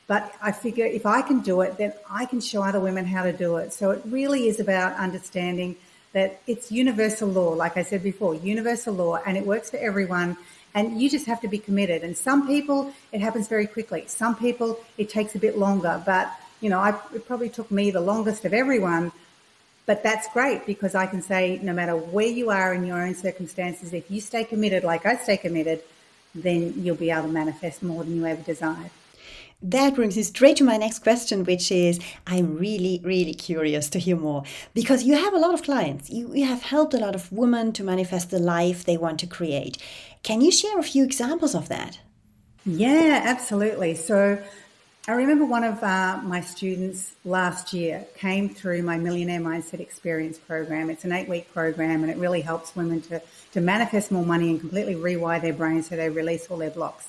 But 0.08 0.34
I 0.42 0.52
figure 0.52 0.86
if 0.86 1.06
I 1.06 1.22
can 1.22 1.42
do 1.42 1.62
it, 1.62 1.78
then 1.78 1.94
I 2.10 2.26
can 2.26 2.40
show 2.40 2.64
other 2.64 2.80
women 2.80 3.06
how 3.06 3.24
to 3.24 3.34
do 3.34 3.58
it. 3.58 3.74
So 3.74 3.92
it 3.92 4.02
really 4.06 4.48
is 4.48 4.60
about 4.60 4.96
understanding 4.98 5.76
that 6.14 6.40
it's 6.48 6.72
universal 6.72 7.28
law, 7.28 7.50
like 7.50 7.76
I 7.76 7.84
said 7.84 8.04
before, 8.04 8.34
universal 8.36 8.94
law, 8.94 9.18
and 9.26 9.38
it 9.38 9.46
works 9.46 9.70
for 9.70 9.78
everyone. 9.78 10.38
And 10.74 11.02
you 11.02 11.10
just 11.10 11.26
have 11.26 11.42
to 11.42 11.48
be 11.48 11.58
committed. 11.58 12.04
And 12.04 12.16
some 12.16 12.48
people, 12.48 12.94
it 13.12 13.20
happens 13.20 13.48
very 13.48 13.68
quickly. 13.68 14.06
Some 14.08 14.36
people, 14.36 14.80
it 14.98 15.10
takes 15.10 15.36
a 15.36 15.40
bit 15.40 15.58
longer. 15.58 16.02
But, 16.06 16.32
you 16.62 16.70
know, 16.70 16.80
I, 16.80 16.98
it 17.14 17.28
probably 17.28 17.50
took 17.50 17.70
me 17.70 17.92
the 17.92 18.02
longest 18.02 18.46
of 18.46 18.54
everyone 18.54 19.12
but 19.88 20.04
that's 20.04 20.28
great 20.34 20.66
because 20.66 20.94
I 20.94 21.08
can 21.08 21.22
say 21.22 21.60
no 21.64 21.74
matter 21.74 21.96
where 21.96 22.28
you 22.28 22.50
are 22.52 22.74
in 22.74 22.86
your 22.86 23.02
own 23.02 23.16
circumstances, 23.16 23.94
if 23.94 24.12
you 24.12 24.20
stay 24.20 24.44
committed 24.44 24.84
like 24.84 25.06
I 25.06 25.16
stay 25.16 25.38
committed, 25.38 25.82
then 26.44 26.74
you'll 26.78 26.96
be 26.96 27.12
able 27.12 27.24
to 27.24 27.28
manifest 27.30 27.84
more 27.84 28.04
than 28.04 28.16
you 28.16 28.26
ever 28.26 28.42
desired. 28.42 28.92
That 29.62 29.96
brings 29.96 30.16
me 30.16 30.22
straight 30.22 30.58
to 30.58 30.64
my 30.64 30.78
next 30.78 31.00
question, 31.00 31.44
which 31.44 31.72
is 31.72 32.00
I'm 32.28 32.58
really, 32.58 33.02
really 33.04 33.34
curious 33.34 33.90
to 33.90 34.00
hear 34.00 34.16
more 34.16 34.44
because 34.76 35.04
you 35.04 35.16
have 35.16 35.34
a 35.34 35.40
lot 35.40 35.56
of 35.56 35.64
clients. 35.64 36.12
You, 36.12 36.32
you 36.36 36.46
have 36.46 36.62
helped 36.62 36.94
a 36.94 37.00
lot 37.00 37.16
of 37.16 37.32
women 37.32 37.74
to 37.74 37.84
manifest 37.84 38.30
the 38.30 38.38
life 38.38 38.86
they 38.86 38.98
want 38.98 39.20
to 39.22 39.28
create. 39.28 39.80
Can 40.22 40.42
you 40.42 40.52
share 40.52 40.78
a 40.78 40.84
few 40.84 41.04
examples 41.04 41.56
of 41.56 41.70
that? 41.70 42.00
Yeah, 42.68 43.22
absolutely. 43.24 43.96
So, 43.96 44.38
I 45.10 45.14
remember 45.14 45.46
one 45.46 45.64
of 45.64 45.82
uh, 45.82 46.20
my 46.22 46.42
students 46.42 47.14
last 47.24 47.72
year 47.72 48.06
came 48.18 48.50
through 48.50 48.84
my 48.84 48.98
Millionaire 48.98 49.40
Mindset 49.40 49.80
Experience 49.80 50.38
program. 50.38 50.90
It's 50.90 51.06
an 51.06 51.14
eight 51.14 51.30
week 51.30 51.54
program 51.54 52.04
and 52.04 52.12
it 52.12 52.18
really 52.18 52.42
helps 52.42 52.76
women 52.76 53.00
to, 53.04 53.22
to 53.54 53.62
manifest 53.62 54.12
more 54.12 54.26
money 54.26 54.50
and 54.50 54.60
completely 54.60 54.96
rewire 54.96 55.42
their 55.42 55.54
brain 55.54 55.82
so 55.82 55.96
they 55.96 56.10
release 56.10 56.48
all 56.48 56.58
their 56.58 56.72
blocks. 56.72 57.08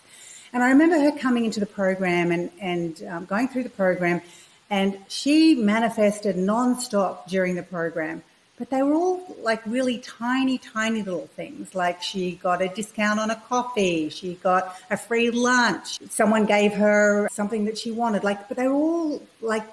And 0.52 0.62
I 0.62 0.68
remember 0.68 0.96
her 1.00 1.11
coming 1.11 1.44
into 1.44 1.58
the 1.58 1.66
program 1.66 2.30
and, 2.30 2.52
and 2.61 3.02
um, 3.02 3.24
going 3.24 3.48
through 3.48 3.64
the 3.64 3.70
program 3.70 4.22
and 4.70 4.96
she 5.08 5.56
manifested 5.56 6.37
non-stop 6.37 7.28
during 7.28 7.56
the 7.56 7.64
program 7.64 8.22
but 8.58 8.70
they 8.70 8.82
were 8.82 8.94
all 8.94 9.36
like 9.42 9.64
really 9.66 9.98
tiny, 9.98 10.58
tiny 10.58 11.02
little 11.02 11.28
things. 11.28 11.74
Like 11.74 12.02
she 12.02 12.32
got 12.32 12.60
a 12.60 12.68
discount 12.68 13.20
on 13.20 13.30
a 13.30 13.36
coffee, 13.36 14.08
she 14.08 14.34
got 14.34 14.76
a 14.90 14.96
free 14.96 15.30
lunch, 15.30 15.98
someone 16.10 16.44
gave 16.44 16.72
her 16.72 17.28
something 17.30 17.64
that 17.66 17.78
she 17.78 17.90
wanted. 17.90 18.24
Like, 18.24 18.48
but 18.48 18.56
they 18.56 18.66
were 18.66 18.74
all 18.74 19.22
like 19.40 19.64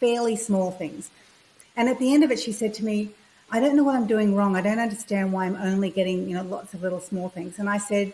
fairly 0.00 0.36
small 0.36 0.70
things. 0.70 1.10
And 1.76 1.88
at 1.88 1.98
the 1.98 2.12
end 2.14 2.24
of 2.24 2.30
it, 2.30 2.40
she 2.40 2.52
said 2.52 2.74
to 2.74 2.84
me, 2.84 3.10
I 3.52 3.60
don't 3.60 3.76
know 3.76 3.84
what 3.84 3.96
I'm 3.96 4.06
doing 4.06 4.34
wrong. 4.34 4.56
I 4.56 4.60
don't 4.60 4.78
understand 4.78 5.32
why 5.32 5.46
I'm 5.46 5.56
only 5.56 5.90
getting, 5.90 6.28
you 6.28 6.36
know, 6.36 6.42
lots 6.42 6.72
of 6.72 6.82
little 6.82 7.00
small 7.00 7.28
things. 7.28 7.58
And 7.58 7.68
I 7.68 7.78
said, 7.78 8.12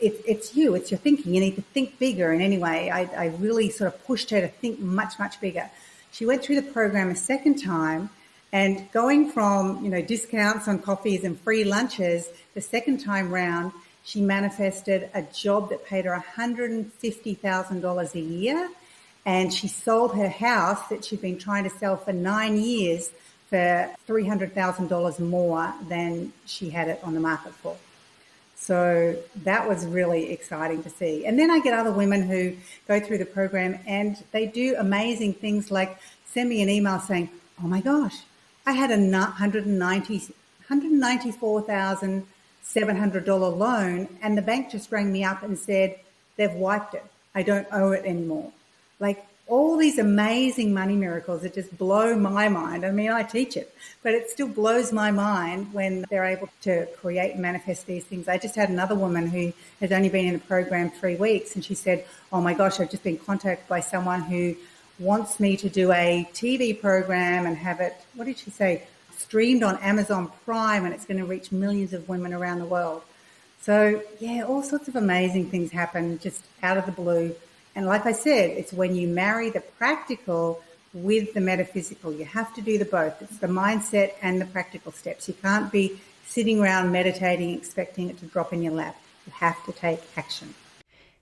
it, 0.00 0.22
it's 0.26 0.54
you, 0.54 0.74
it's 0.74 0.90
your 0.90 0.98
thinking. 0.98 1.34
You 1.34 1.40
need 1.40 1.56
to 1.56 1.62
think 1.62 1.98
bigger. 1.98 2.30
And 2.30 2.40
anyway, 2.40 2.90
I, 2.92 3.24
I 3.24 3.26
really 3.38 3.70
sort 3.70 3.92
of 3.92 4.06
pushed 4.06 4.30
her 4.30 4.40
to 4.40 4.48
think 4.48 4.78
much, 4.78 5.18
much 5.18 5.40
bigger. 5.40 5.68
She 6.12 6.26
went 6.26 6.42
through 6.42 6.60
the 6.60 6.70
program 6.70 7.10
a 7.10 7.16
second 7.16 7.62
time 7.62 8.10
and 8.52 8.90
going 8.92 9.30
from, 9.30 9.84
you 9.84 9.90
know, 9.90 10.00
discounts 10.00 10.68
on 10.68 10.78
coffees 10.78 11.24
and 11.24 11.38
free 11.40 11.64
lunches, 11.64 12.28
the 12.54 12.60
second 12.60 12.98
time 12.98 13.30
round, 13.30 13.72
she 14.04 14.20
manifested 14.20 15.10
a 15.14 15.22
job 15.22 15.68
that 15.70 15.84
paid 15.84 16.06
her 16.06 16.24
$150,000 16.36 18.14
a 18.14 18.20
year 18.20 18.68
and 19.26 19.52
she 19.52 19.68
sold 19.68 20.14
her 20.16 20.28
house 20.28 20.88
that 20.88 21.04
she'd 21.04 21.20
been 21.20 21.38
trying 21.38 21.64
to 21.64 21.70
sell 21.70 21.98
for 21.98 22.14
nine 22.14 22.56
years 22.56 23.10
for 23.50 23.90
$300,000 24.08 25.20
more 25.20 25.74
than 25.88 26.32
she 26.46 26.70
had 26.70 26.88
it 26.88 27.00
on 27.02 27.12
the 27.12 27.20
market 27.20 27.52
for. 27.52 27.76
So 28.56 29.16
that 29.44 29.68
was 29.68 29.86
really 29.86 30.32
exciting 30.32 30.82
to 30.82 30.90
see. 30.90 31.26
And 31.26 31.38
then 31.38 31.50
I 31.50 31.60
get 31.60 31.74
other 31.74 31.92
women 31.92 32.22
who 32.22 32.56
go 32.86 33.00
through 33.00 33.18
the 33.18 33.26
program 33.26 33.78
and 33.86 34.16
they 34.32 34.46
do 34.46 34.74
amazing 34.78 35.34
things 35.34 35.70
like 35.70 35.98
send 36.26 36.48
me 36.48 36.62
an 36.62 36.68
email 36.68 36.98
saying, 36.98 37.28
Oh 37.62 37.66
my 37.66 37.80
gosh, 37.80 38.16
I 38.68 38.72
had 38.72 38.90
a 38.90 38.98
190, 38.98 40.34
$194,700 40.68 43.56
loan 43.56 44.08
and 44.20 44.36
the 44.36 44.42
bank 44.42 44.70
just 44.70 44.92
rang 44.92 45.10
me 45.10 45.24
up 45.24 45.42
and 45.42 45.58
said, 45.58 45.98
they've 46.36 46.52
wiped 46.52 46.92
it. 46.92 47.06
I 47.34 47.44
don't 47.44 47.66
owe 47.72 47.92
it 47.92 48.04
anymore. 48.04 48.52
Like 49.00 49.24
all 49.46 49.78
these 49.78 49.98
amazing 49.98 50.74
money 50.74 50.96
miracles 50.96 51.40
that 51.42 51.54
just 51.54 51.78
blow 51.78 52.14
my 52.14 52.50
mind. 52.50 52.84
I 52.84 52.90
mean, 52.90 53.08
I 53.08 53.22
teach 53.22 53.56
it, 53.56 53.74
but 54.02 54.12
it 54.12 54.28
still 54.28 54.48
blows 54.48 54.92
my 54.92 55.12
mind 55.12 55.72
when 55.72 56.04
they're 56.10 56.26
able 56.26 56.50
to 56.64 56.84
create 57.00 57.32
and 57.32 57.40
manifest 57.40 57.86
these 57.86 58.04
things. 58.04 58.28
I 58.28 58.36
just 58.36 58.54
had 58.54 58.68
another 58.68 58.94
woman 58.94 59.28
who 59.28 59.54
has 59.80 59.92
only 59.92 60.10
been 60.10 60.26
in 60.26 60.34
the 60.34 60.40
program 60.40 60.90
three 60.90 61.16
weeks 61.16 61.54
and 61.54 61.64
she 61.64 61.74
said, 61.74 62.04
Oh 62.30 62.42
my 62.42 62.52
gosh, 62.52 62.80
I've 62.80 62.90
just 62.90 63.02
been 63.02 63.16
contacted 63.16 63.66
by 63.66 63.80
someone 63.80 64.20
who 64.20 64.56
wants 64.98 65.38
me 65.38 65.56
to 65.56 65.68
do 65.68 65.92
a 65.92 66.28
TV 66.32 66.78
program 66.78 67.46
and 67.46 67.56
have 67.56 67.80
it, 67.80 67.94
what 68.14 68.24
did 68.24 68.38
she 68.38 68.50
say? 68.50 68.82
Streamed 69.16 69.62
on 69.62 69.78
Amazon 69.78 70.30
Prime 70.44 70.84
and 70.84 70.94
it's 70.94 71.04
going 71.04 71.18
to 71.18 71.26
reach 71.26 71.52
millions 71.52 71.92
of 71.92 72.08
women 72.08 72.32
around 72.32 72.58
the 72.58 72.66
world. 72.66 73.02
So 73.60 74.02
yeah, 74.20 74.42
all 74.42 74.62
sorts 74.62 74.88
of 74.88 74.96
amazing 74.96 75.50
things 75.50 75.70
happen 75.70 76.18
just 76.18 76.44
out 76.62 76.76
of 76.76 76.86
the 76.86 76.92
blue 76.92 77.34
and 77.78 77.86
like 77.86 78.06
I 78.06 78.12
said, 78.12 78.50
it's 78.50 78.72
when 78.72 78.96
you 78.96 79.06
marry 79.06 79.50
the 79.50 79.60
practical 79.60 80.60
with 80.92 81.32
the 81.32 81.40
metaphysical. 81.40 82.12
You 82.12 82.24
have 82.24 82.52
to 82.54 82.60
do 82.60 82.76
the 82.76 82.84
both. 82.84 83.22
It's 83.22 83.38
the 83.38 83.46
mindset 83.46 84.14
and 84.20 84.40
the 84.40 84.46
practical 84.46 84.90
steps. 84.90 85.28
You 85.28 85.34
can't 85.34 85.70
be 85.70 86.00
sitting 86.26 86.58
around 86.60 86.90
meditating, 86.90 87.50
expecting 87.54 88.10
it 88.10 88.18
to 88.18 88.26
drop 88.26 88.52
in 88.52 88.62
your 88.62 88.72
lap. 88.72 89.00
You 89.26 89.32
have 89.34 89.64
to 89.66 89.72
take 89.72 90.00
action. 90.16 90.54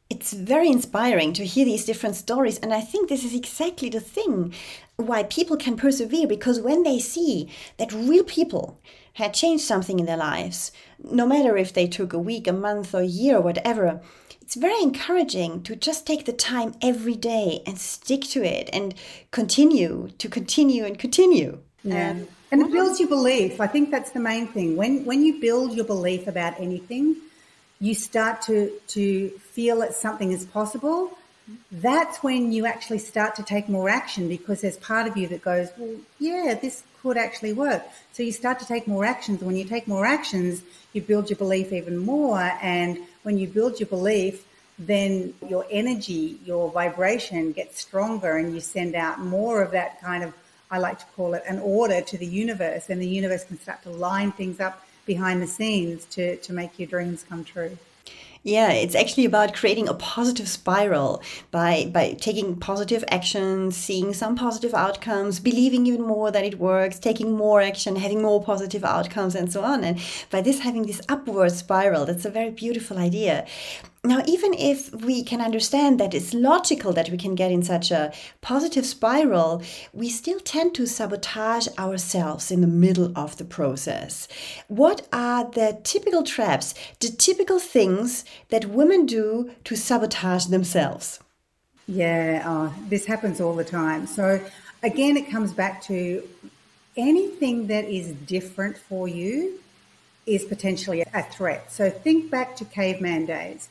It's 0.08 0.32
very 0.32 0.68
inspiring 0.68 1.32
to 1.34 1.44
hear 1.44 1.64
these 1.64 1.84
different 1.84 2.16
stories, 2.16 2.58
and 2.58 2.72
I 2.72 2.80
think 2.80 3.08
this 3.08 3.24
is 3.24 3.34
exactly 3.34 3.88
the 3.88 4.00
thing 4.00 4.54
why 4.96 5.24
people 5.24 5.56
can 5.56 5.76
persevere 5.76 6.26
because 6.26 6.60
when 6.60 6.82
they 6.82 6.98
see 6.98 7.50
that 7.76 7.92
real 7.92 8.24
people 8.24 8.80
had 9.14 9.34
changed 9.34 9.64
something 9.64 9.98
in 9.98 10.06
their 10.06 10.16
lives, 10.16 10.72
no 11.02 11.26
matter 11.26 11.56
if 11.56 11.72
they 11.72 11.86
took 11.86 12.12
a 12.12 12.18
week, 12.18 12.46
a 12.46 12.52
month, 12.52 12.94
or 12.94 13.00
a 13.00 13.06
year, 13.06 13.38
or 13.38 13.40
whatever, 13.40 14.00
it's 14.40 14.54
very 14.54 14.80
encouraging 14.80 15.62
to 15.64 15.74
just 15.74 16.06
take 16.06 16.24
the 16.24 16.32
time 16.32 16.74
every 16.80 17.16
day 17.16 17.62
and 17.66 17.78
stick 17.78 18.22
to 18.22 18.44
it 18.44 18.70
and 18.72 18.94
continue 19.32 20.10
to 20.18 20.28
continue 20.28 20.84
and 20.84 20.98
continue. 20.98 21.58
Yeah. 21.82 22.10
Um, 22.10 22.28
and 22.52 22.62
it 22.62 22.70
builds 22.70 23.00
your 23.00 23.08
belief. 23.08 23.60
I 23.60 23.66
think 23.66 23.90
that's 23.90 24.12
the 24.12 24.20
main 24.20 24.46
thing. 24.46 24.76
When 24.76 25.04
when 25.04 25.24
you 25.24 25.40
build 25.40 25.72
your 25.72 25.84
belief 25.84 26.28
about 26.28 26.60
anything, 26.60 27.16
you 27.80 27.94
start 27.94 28.42
to 28.42 28.70
to 28.88 29.30
feel 29.30 29.80
that 29.80 29.94
something 29.94 30.32
is 30.32 30.44
possible. 30.44 31.16
That's 31.70 32.22
when 32.22 32.50
you 32.50 32.66
actually 32.66 32.98
start 32.98 33.36
to 33.36 33.42
take 33.42 33.68
more 33.68 33.88
action 33.88 34.28
because 34.28 34.62
there's 34.62 34.78
part 34.78 35.06
of 35.06 35.16
you 35.16 35.28
that 35.28 35.42
goes, 35.42 35.68
well, 35.78 35.94
yeah, 36.18 36.58
this 36.60 36.82
could 37.00 37.16
actually 37.16 37.52
work. 37.52 37.84
So 38.12 38.24
you 38.24 38.32
start 38.32 38.58
to 38.58 38.66
take 38.66 38.88
more 38.88 39.04
actions. 39.04 39.42
When 39.42 39.54
you 39.54 39.64
take 39.64 39.86
more 39.86 40.04
actions, 40.04 40.62
you 40.92 41.02
build 41.02 41.30
your 41.30 41.36
belief 41.36 41.72
even 41.72 41.98
more. 41.98 42.52
And 42.60 42.98
when 43.22 43.38
you 43.38 43.46
build 43.46 43.78
your 43.78 43.86
belief, 43.86 44.44
then 44.78 45.34
your 45.48 45.64
energy, 45.70 46.38
your 46.44 46.70
vibration 46.70 47.52
gets 47.52 47.80
stronger 47.80 48.36
and 48.36 48.52
you 48.52 48.60
send 48.60 48.96
out 48.96 49.20
more 49.20 49.62
of 49.62 49.70
that 49.70 50.00
kind 50.00 50.24
of, 50.24 50.34
I 50.70 50.78
like 50.78 50.98
to 50.98 51.06
call 51.14 51.34
it 51.34 51.44
an 51.48 51.60
order 51.60 52.00
to 52.00 52.18
the 52.18 52.26
universe. 52.26 52.90
And 52.90 53.00
the 53.00 53.08
universe 53.08 53.44
can 53.44 53.60
start 53.60 53.84
to 53.84 53.90
line 53.90 54.32
things 54.32 54.58
up 54.58 54.85
behind 55.06 55.40
the 55.40 55.46
scenes 55.46 56.04
to, 56.06 56.36
to 56.36 56.52
make 56.52 56.78
your 56.78 56.88
dreams 56.88 57.24
come 57.28 57.44
true. 57.44 57.78
Yeah, 58.46 58.70
it's 58.70 58.94
actually 58.94 59.24
about 59.24 59.54
creating 59.54 59.88
a 59.88 59.94
positive 59.94 60.46
spiral 60.46 61.20
by 61.50 61.90
by 61.92 62.12
taking 62.12 62.54
positive 62.54 63.04
action, 63.08 63.72
seeing 63.72 64.14
some 64.14 64.36
positive 64.36 64.72
outcomes, 64.72 65.40
believing 65.40 65.84
even 65.86 66.02
more 66.02 66.30
that 66.30 66.44
it 66.44 66.60
works, 66.60 67.00
taking 67.00 67.32
more 67.32 67.60
action, 67.60 67.96
having 67.96 68.22
more 68.22 68.40
positive 68.40 68.84
outcomes, 68.84 69.34
and 69.34 69.52
so 69.52 69.62
on. 69.64 69.82
And 69.82 70.00
by 70.30 70.42
this 70.42 70.60
having 70.60 70.86
this 70.86 71.00
upward 71.08 71.50
spiral, 71.50 72.06
that's 72.06 72.24
a 72.24 72.30
very 72.30 72.50
beautiful 72.50 72.98
idea. 72.98 73.46
Now, 74.06 74.22
even 74.24 74.54
if 74.54 74.94
we 74.94 75.24
can 75.24 75.40
understand 75.40 75.98
that 75.98 76.14
it's 76.14 76.32
logical 76.32 76.92
that 76.92 77.10
we 77.10 77.18
can 77.18 77.34
get 77.34 77.50
in 77.50 77.64
such 77.64 77.90
a 77.90 78.12
positive 78.40 78.86
spiral, 78.86 79.64
we 79.92 80.08
still 80.10 80.38
tend 80.38 80.76
to 80.76 80.86
sabotage 80.86 81.66
ourselves 81.76 82.52
in 82.52 82.60
the 82.60 82.68
middle 82.68 83.10
of 83.18 83.36
the 83.36 83.44
process. 83.44 84.28
What 84.68 85.08
are 85.12 85.50
the 85.50 85.80
typical 85.82 86.22
traps, 86.22 86.72
the 87.00 87.08
typical 87.08 87.58
things 87.58 88.24
that 88.50 88.66
women 88.66 89.06
do 89.06 89.50
to 89.64 89.74
sabotage 89.74 90.46
themselves? 90.46 91.18
Yeah, 91.88 92.44
oh, 92.46 92.74
this 92.88 93.06
happens 93.06 93.40
all 93.40 93.56
the 93.56 93.64
time. 93.64 94.06
So, 94.06 94.40
again, 94.84 95.16
it 95.16 95.28
comes 95.28 95.52
back 95.52 95.82
to 95.82 96.22
anything 96.96 97.66
that 97.66 97.86
is 97.86 98.12
different 98.12 98.78
for 98.78 99.08
you 99.08 99.58
is 100.26 100.44
potentially 100.44 101.00
a 101.12 101.24
threat. 101.24 101.72
So, 101.72 101.90
think 101.90 102.30
back 102.30 102.54
to 102.56 102.64
caveman 102.64 103.26
days 103.26 103.68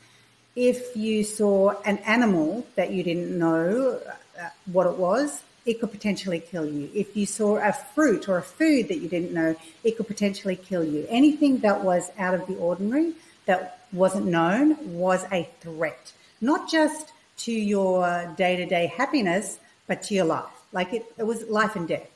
if 0.56 0.96
you 0.96 1.24
saw 1.24 1.74
an 1.82 1.98
animal 2.00 2.66
that 2.76 2.92
you 2.92 3.04
didn't 3.04 3.38
know 3.38 4.00
uh, 4.40 4.50
what 4.72 4.88
it 4.88 4.98
was, 4.98 5.44
it 5.66 5.80
could 5.80 5.92
potentially 5.92 6.40
kill 6.40 6.66
you. 6.66 6.90
If 6.94 7.18
you 7.18 7.26
saw 7.26 7.58
a 7.58 7.74
fruit 7.74 8.30
or 8.30 8.38
a 8.38 8.42
food 8.42 8.88
that 8.88 9.00
you 9.00 9.10
didn't 9.10 9.34
know, 9.34 9.56
it 9.84 9.98
could 9.98 10.08
potentially 10.08 10.56
kill 10.56 10.84
you. 10.84 11.06
Anything 11.10 11.60
that 11.60 11.84
was 11.84 12.12
out 12.18 12.34
of 12.36 12.46
the 12.48 12.56
ordinary, 12.56 13.14
that 13.48 13.80
wasn't 13.92 14.28
known, 14.28 14.98
was 14.98 15.26
a 15.32 15.50
threat, 15.62 16.14
not 16.40 16.70
just 16.70 17.12
to 17.38 17.52
your 17.52 18.34
day 18.38 18.56
to 18.56 18.66
day 18.66 18.88
happiness, 18.88 19.60
but 19.88 20.04
to 20.04 20.14
your 20.14 20.26
life. 20.26 20.46
Like 20.72 20.94
it, 20.94 21.06
it 21.18 21.24
was 21.24 21.44
life 21.50 21.76
and 21.76 21.88
death. 21.88 22.10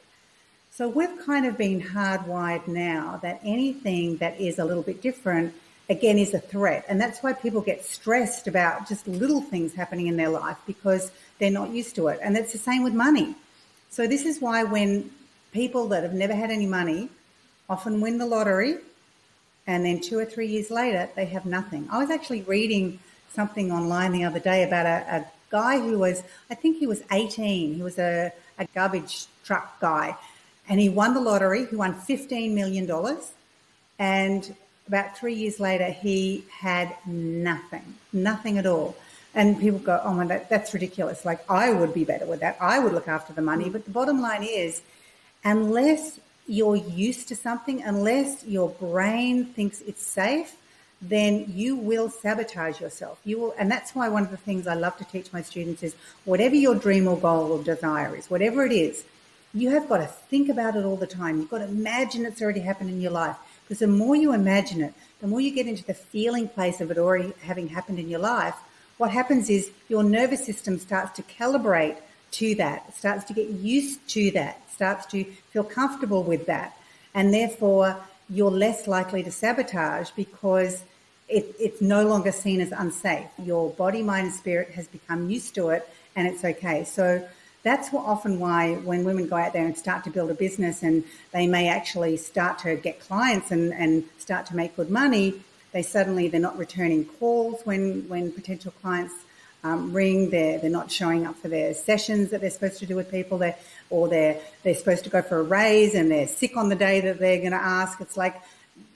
So 0.71 0.88
we've 0.88 1.25
kind 1.25 1.45
of 1.45 1.58
been 1.58 1.82
hardwired 1.82 2.67
now 2.67 3.19
that 3.21 3.41
anything 3.43 4.17
that 4.17 4.39
is 4.39 4.60
a 4.60 4.65
little 4.65 4.84
bit 4.84 5.02
different 5.02 5.54
again 5.89 6.17
is 6.19 6.34
a 6.34 6.39
threat. 6.39 6.86
And 6.88 7.02
that's 7.02 7.21
why 7.23 7.34
people 7.34 7.62
get 7.62 7.84
stressed 7.84 8.47
about 8.47 8.88
just 8.88 9.08
little 9.08 9.41
things 9.41 9.73
happening 9.73 10.08
in 10.08 10.17
their 10.17 10.30
life 10.30 10.58
because 10.67 11.12
they're 11.39 11.52
not 11.52 11.71
used 11.71 11.95
to 11.95 12.08
it. 12.10 12.19
And 12.21 12.38
it's 12.38 12.52
the 12.52 12.60
same 12.60 12.84
with 12.84 12.93
money. 12.93 13.36
So 13.89 14.08
this 14.08 14.25
is 14.25 14.39
why 14.39 14.63
when 14.63 15.10
people 15.52 15.88
that 15.88 16.04
have 16.04 16.13
never 16.13 16.36
had 16.36 16.52
any 16.52 16.67
money 16.67 17.10
often 17.69 18.02
win 18.02 18.19
the 18.19 18.25
lottery 18.25 18.78
and 19.65 19.86
then 19.86 19.99
two 19.99 20.17
or 20.17 20.25
three 20.25 20.47
years 20.47 20.69
later 20.69 21.10
they 21.15 21.25
have 21.25 21.45
nothing. 21.45 21.88
I 21.91 21.97
was 21.97 22.12
actually 22.12 22.43
reading 22.43 22.99
something 23.34 23.71
online 23.71 24.12
the 24.12 24.23
other 24.23 24.39
day 24.39 24.63
about 24.63 24.86
a, 24.86 25.15
a 25.17 25.25
guy 25.49 25.80
who 25.80 25.97
was, 25.97 26.23
I 26.52 26.56
think 26.56 26.78
he 26.78 26.86
was 26.86 27.02
18. 27.12 27.73
He 27.73 27.82
was 27.82 27.97
a, 27.97 28.32
a 28.60 28.65
garbage 28.75 29.25
truck 29.43 29.80
guy 29.80 30.15
and 30.67 30.80
he 30.80 30.89
won 30.89 31.15
the 31.15 31.21
lottery. 31.21 31.65
He 31.65 31.75
won 31.75 31.95
$15 31.95 32.54
million. 32.54 32.88
And 33.97 34.56
about 34.89 35.17
three 35.17 35.36
years 35.36 35.60
later, 35.60 35.89
he 35.89 36.43
had 36.52 36.93
nothing, 37.06 37.95
nothing 38.12 38.58
at 38.58 38.65
all. 38.65 38.97
And 39.36 39.60
people 39.60 39.80
go, 39.80 40.02
oh 40.04 40.13
my, 40.13 40.25
that, 40.25 40.49
that's 40.49 40.73
ridiculous. 40.73 41.23
Like, 41.23 41.49
I 41.49 41.71
would 41.71 41.93
be 41.93 42.04
better 42.04 42.25
with 42.25 42.39
that. 42.41 42.58
I 42.60 42.80
would 42.80 42.93
look 42.93 43.08
after 43.08 43.32
the 43.32 43.43
money. 43.43 43.69
But 43.69 43.86
the 43.86 43.91
bottom 43.91 44.19
line 44.19 44.43
is, 44.43 44.82
unless 45.45 46.19
you're 46.47 46.75
used 46.75 47.28
to 47.28 47.36
something, 47.36 47.84
unless 47.84 48.43
your 48.43 48.69
brain 48.69 49.45
thinks 49.45 49.82
it's 49.82 50.02
safe, 50.02 50.58
then 51.02 51.45
you 51.47 51.75
will 51.75 52.10
sabotage 52.10 52.82
yourself. 52.82 53.19
You 53.23 53.39
will, 53.39 53.56
and 53.60 53.71
that's 53.71 53.93
why 53.93 54.10
one 54.10 54.23
of 54.23 54.32
the 54.32 54.38
things 54.38 54.65
I 54.65 54.73
love 54.73 54.97
to 54.97 55.06
teach 55.06 55.32
my 55.32 55.43
students 55.43 55.84
is 55.84 55.95
whatever 56.25 56.56
your 56.56 56.75
dream 56.75 57.08
or 57.08 57.17
goal 57.17 57.52
or 57.52 57.63
desire 57.63 58.15
is, 58.15 58.30
whatever 58.30 58.65
it 58.65 58.71
is, 58.71 59.04
you 59.54 59.69
have 59.69 59.88
got 59.88 59.97
to 59.97 60.08
think 60.08 60.49
about 60.49 60.75
it 60.75 60.84
all 60.84 60.97
the 60.97 61.08
time. 61.08 61.38
You've 61.38 61.49
got 61.49 61.60
to 61.60 61.67
imagine 61.67 62.25
it's 62.25 62.41
already 62.41 62.60
happened 62.60 62.89
in 62.89 62.99
your 62.99 63.12
life. 63.12 63.38
Because 63.69 63.79
the 63.79 63.88
more 63.88 64.15
you 64.15 64.34
imagine 64.34 64.82
it, 64.82 64.95
the 65.21 65.27
more 65.27 65.39
you 65.39 65.51
get 65.51 65.67
into 65.67 65.86
the 65.86 65.93
feeling 65.93 66.47
place 66.47 66.82
of 66.82 66.89
it 66.89 66.97
already 66.97 67.32
having 67.41 67.67
happened 67.67 67.99
in 67.99 68.10
your 68.10 68.19
life, 68.19 68.55
what 68.97 69.12
happens 69.12 69.47
is 69.47 69.69
your 69.89 70.01
nervous 70.01 70.43
system 70.43 70.79
starts 70.79 71.12
to 71.17 71.21
calibrate 71.21 71.97
to 72.32 72.55
that, 72.55 72.97
starts 72.97 73.25
to 73.25 73.34
get 73.34 73.47
used 73.49 74.08
to 74.10 74.32
that, 74.32 74.60
starts 74.71 75.05
to 75.05 75.23
feel 75.51 75.63
comfortable 75.63 76.23
with 76.23 76.47
that. 76.47 76.75
And 77.13 77.32
therefore, 77.32 77.95
you're 78.27 78.49
less 78.49 78.88
likely 78.88 79.21
to 79.21 79.32
sabotage 79.32 80.10
because 80.15 80.84
it, 81.27 81.55
it's 81.60 81.79
no 81.79 82.08
longer 82.08 82.32
seen 82.32 82.60
as 82.60 82.71
unsafe. 82.71 83.27
Your 83.38 83.69
body, 83.69 84.01
mind, 84.01 84.27
and 84.27 84.36
spirit 84.36 84.71
has 84.71 84.88
become 84.88 85.29
used 85.29 85.53
to 85.55 85.69
it 85.69 85.88
and 86.15 86.27
it's 86.27 86.43
okay. 86.43 86.84
So 86.86 87.23
that's 87.63 87.93
often 87.93 88.39
why 88.39 88.75
when 88.75 89.03
women 89.03 89.27
go 89.27 89.35
out 89.35 89.53
there 89.53 89.65
and 89.65 89.77
start 89.77 90.03
to 90.05 90.09
build 90.09 90.31
a 90.31 90.33
business 90.33 90.81
and 90.81 91.03
they 91.31 91.45
may 91.45 91.67
actually 91.67 92.15
start 92.17 92.59
to 92.59 92.75
get 92.75 92.99
clients 93.01 93.51
and, 93.51 93.73
and 93.73 94.05
start 94.17 94.45
to 94.47 94.55
make 94.55 94.75
good 94.75 94.89
money, 94.89 95.41
they 95.71 95.81
suddenly 95.81 96.27
they're 96.29 96.39
not 96.39 96.57
returning 96.57 97.05
calls 97.05 97.61
when 97.63 98.07
when 98.07 98.31
potential 98.31 98.73
clients 98.81 99.13
um, 99.63 99.91
ring. 99.93 100.29
They're 100.29 100.57
they're 100.57 100.69
not 100.69 100.91
showing 100.91 101.27
up 101.27 101.35
for 101.35 101.49
their 101.49 101.73
sessions 101.73 102.29
that 102.31 102.41
they're 102.41 102.49
supposed 102.49 102.79
to 102.79 102.85
do 102.85 102.95
with 102.95 103.11
people. 103.11 103.41
Or 103.89 104.07
they're 104.07 104.39
they're 104.63 104.75
supposed 104.75 105.03
to 105.03 105.09
go 105.09 105.21
for 105.21 105.39
a 105.39 105.43
raise 105.43 105.95
and 105.95 106.09
they're 106.09 106.27
sick 106.27 106.55
on 106.55 106.69
the 106.69 106.75
day 106.75 107.01
that 107.01 107.19
they're 107.19 107.39
going 107.39 107.51
to 107.51 107.57
ask. 107.57 107.99
It's 108.01 108.17
like 108.17 108.41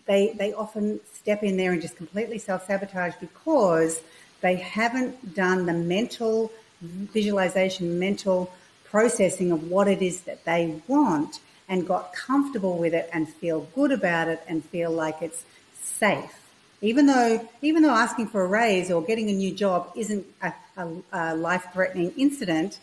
they 0.06 0.34
they 0.38 0.54
often 0.54 0.99
step 1.13 1.43
in 1.43 1.58
there 1.58 1.73
and 1.73 1.82
just 1.82 1.97
completely 1.97 2.38
self 2.38 2.65
sabotage 2.65 3.13
because 3.19 4.02
they 4.41 4.56
haven't 4.56 5.36
done 5.36 5.65
the 5.65 5.73
mental 5.73 6.52
visualization, 6.84 7.98
mental 8.00 8.52
processing 8.84 9.52
of 9.52 9.69
what 9.69 9.88
it 9.88 10.02
is 10.02 10.22
that 10.22 10.43
they 10.46 10.82
want 10.88 11.39
and 11.69 11.88
got 11.88 12.13
comfortable 12.13 12.78
with 12.78 12.93
it 12.93 13.10
and 13.13 13.28
feel 13.28 13.67
good 13.74 13.91
about 13.91 14.28
it 14.28 14.41
and 14.48 14.63
feel 14.65 14.91
like 14.91 15.22
it's 15.22 15.46
safe. 15.82 16.39
Even 16.82 17.06
though, 17.06 17.48
even 17.62 17.82
though 17.82 17.91
asking 17.91 18.28
for 18.28 18.43
a 18.43 18.48
raise 18.48 18.91
or 18.91 19.02
getting 19.02 19.30
a 19.30 19.34
new 19.34 19.54
job 19.54 19.91
isn't 19.96 20.26
a, 20.41 20.54
a, 20.78 20.88
a 21.13 21.36
life-threatening 21.36 22.13
incident, 22.17 22.80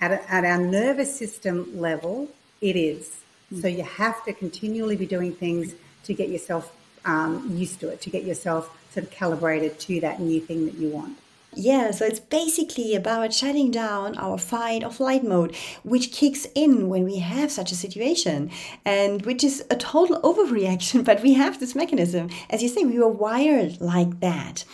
at, 0.00 0.10
a, 0.10 0.32
at 0.32 0.44
our 0.44 0.58
nervous 0.58 1.14
system 1.14 1.78
level, 1.78 2.28
it 2.60 2.76
is. 2.76 3.16
Mm. 3.52 3.62
So 3.62 3.68
you 3.68 3.82
have 3.84 4.24
to 4.24 4.32
continually 4.32 4.96
be 4.96 5.06
doing 5.06 5.32
things 5.34 5.74
to 6.04 6.14
get 6.14 6.28
yourself 6.30 6.74
um, 7.04 7.50
used 7.54 7.80
to 7.80 7.88
it, 7.88 8.00
to 8.02 8.10
get 8.10 8.24
yourself 8.24 8.74
sort 8.92 9.06
of 9.06 9.10
calibrated 9.10 9.78
to 9.80 10.00
that 10.00 10.20
new 10.20 10.40
thing 10.40 10.64
that 10.66 10.74
you 10.74 10.88
want. 10.88 11.18
Yeah, 11.56 11.92
so 11.92 12.04
it's 12.04 12.20
basically 12.20 12.94
about 12.94 13.32
shutting 13.32 13.70
down 13.70 14.16
our 14.18 14.38
fight 14.38 14.82
or 14.82 14.90
flight 14.90 15.24
mode, 15.24 15.54
which 15.82 16.12
kicks 16.12 16.46
in 16.54 16.88
when 16.88 17.04
we 17.04 17.18
have 17.18 17.50
such 17.50 17.70
a 17.70 17.76
situation, 17.76 18.50
and 18.84 19.24
which 19.24 19.44
is 19.44 19.64
a 19.70 19.76
total 19.76 20.20
overreaction. 20.22 21.04
But 21.14 21.22
we 21.22 21.34
have 21.34 21.60
this 21.60 21.74
mechanism. 21.74 22.30
As 22.50 22.62
you 22.62 22.68
say, 22.68 22.84
we 22.84 22.98
were 22.98 23.08
wired 23.08 23.80
like 23.80 24.20
that. 24.20 24.64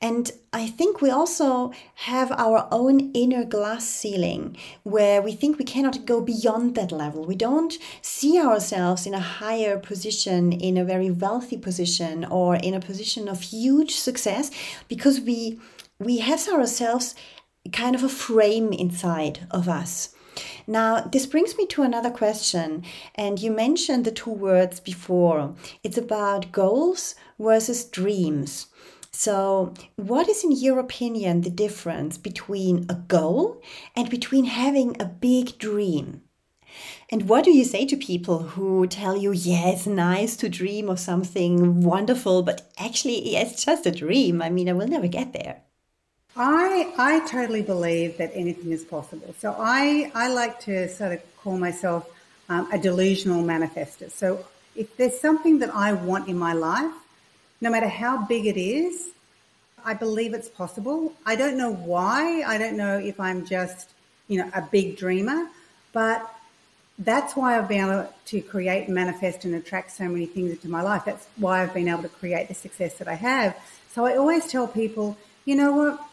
And 0.00 0.30
I 0.52 0.66
think 0.66 1.00
we 1.00 1.10
also 1.10 1.72
have 1.94 2.30
our 2.32 2.68
own 2.70 3.12
inner 3.12 3.44
glass 3.44 3.86
ceiling 3.86 4.56
where 4.82 5.22
we 5.22 5.32
think 5.32 5.58
we 5.58 5.64
cannot 5.64 6.04
go 6.04 6.20
beyond 6.20 6.74
that 6.74 6.92
level. 6.92 7.24
We 7.24 7.34
don't 7.34 7.78
see 8.02 8.38
ourselves 8.38 9.06
in 9.06 9.14
a 9.14 9.20
higher 9.20 9.78
position, 9.78 10.52
in 10.52 10.76
a 10.76 10.84
very 10.84 11.10
wealthy 11.10 11.56
position, 11.56 12.26
or 12.26 12.56
in 12.56 12.74
a 12.74 12.80
position 12.80 13.26
of 13.26 13.40
huge 13.40 13.94
success 13.94 14.50
because 14.86 15.20
we 15.20 15.58
we 15.98 16.18
have 16.18 16.46
ourselves 16.48 17.14
kind 17.72 17.94
of 17.94 18.02
a 18.02 18.08
frame 18.08 18.72
inside 18.72 19.46
of 19.50 19.68
us. 19.68 20.14
Now, 20.66 21.00
this 21.00 21.26
brings 21.26 21.56
me 21.56 21.66
to 21.68 21.82
another 21.82 22.10
question. 22.10 22.84
And 23.14 23.40
you 23.40 23.50
mentioned 23.50 24.04
the 24.04 24.10
two 24.10 24.30
words 24.30 24.80
before 24.80 25.54
it's 25.82 25.96
about 25.96 26.52
goals 26.52 27.14
versus 27.38 27.84
dreams. 27.84 28.66
So, 29.12 29.72
what 29.96 30.28
is, 30.28 30.44
in 30.44 30.52
your 30.52 30.78
opinion, 30.78 31.40
the 31.40 31.50
difference 31.50 32.18
between 32.18 32.84
a 32.90 32.94
goal 32.94 33.62
and 33.94 34.10
between 34.10 34.44
having 34.44 35.00
a 35.00 35.06
big 35.06 35.56
dream? 35.58 36.22
And 37.08 37.26
what 37.26 37.44
do 37.44 37.50
you 37.50 37.64
say 37.64 37.86
to 37.86 37.96
people 37.96 38.40
who 38.40 38.86
tell 38.86 39.16
you, 39.16 39.32
yeah, 39.32 39.68
it's 39.68 39.86
nice 39.86 40.36
to 40.36 40.50
dream 40.50 40.90
of 40.90 41.00
something 41.00 41.80
wonderful, 41.80 42.42
but 42.42 42.70
actually, 42.78 43.32
yeah, 43.32 43.42
it's 43.42 43.64
just 43.64 43.86
a 43.86 43.90
dream? 43.90 44.42
I 44.42 44.50
mean, 44.50 44.68
I 44.68 44.74
will 44.74 44.88
never 44.88 45.06
get 45.06 45.32
there. 45.32 45.62
I 46.36 46.92
I 46.98 47.20
totally 47.26 47.62
believe 47.62 48.18
that 48.18 48.30
anything 48.34 48.72
is 48.72 48.84
possible. 48.84 49.34
So 49.38 49.56
I 49.58 50.12
I 50.14 50.28
like 50.28 50.60
to 50.60 50.88
sort 50.88 51.12
of 51.12 51.20
call 51.38 51.56
myself 51.56 52.08
um, 52.48 52.70
a 52.70 52.78
delusional 52.78 53.42
manifester. 53.42 54.10
So 54.10 54.44
if 54.74 54.94
there's 54.96 55.18
something 55.18 55.60
that 55.60 55.74
I 55.74 55.94
want 55.94 56.28
in 56.28 56.38
my 56.38 56.52
life, 56.52 56.92
no 57.60 57.70
matter 57.70 57.88
how 57.88 58.26
big 58.26 58.46
it 58.46 58.58
is, 58.58 59.08
I 59.84 59.94
believe 59.94 60.34
it's 60.34 60.48
possible. 60.48 61.14
I 61.24 61.36
don't 61.36 61.56
know 61.56 61.72
why. 61.72 62.42
I 62.42 62.58
don't 62.58 62.76
know 62.76 62.98
if 62.98 63.18
I'm 63.18 63.46
just 63.46 63.88
you 64.28 64.38
know 64.38 64.50
a 64.54 64.60
big 64.60 64.98
dreamer, 64.98 65.48
but 65.92 66.30
that's 66.98 67.34
why 67.34 67.58
I've 67.58 67.68
been 67.68 67.84
able 67.84 68.12
to 68.26 68.40
create, 68.42 68.88
manifest, 68.88 69.44
and 69.44 69.54
attract 69.54 69.92
so 69.92 70.04
many 70.04 70.26
things 70.26 70.50
into 70.50 70.68
my 70.68 70.82
life. 70.82 71.04
That's 71.06 71.26
why 71.36 71.62
I've 71.62 71.72
been 71.74 71.88
able 71.88 72.02
to 72.02 72.08
create 72.08 72.48
the 72.48 72.54
success 72.54 72.98
that 72.98 73.08
I 73.08 73.14
have. 73.14 73.56
So 73.92 74.04
I 74.04 74.16
always 74.16 74.46
tell 74.46 74.66
people, 74.66 75.16
you 75.46 75.56
know 75.56 75.72
what? 75.72 76.05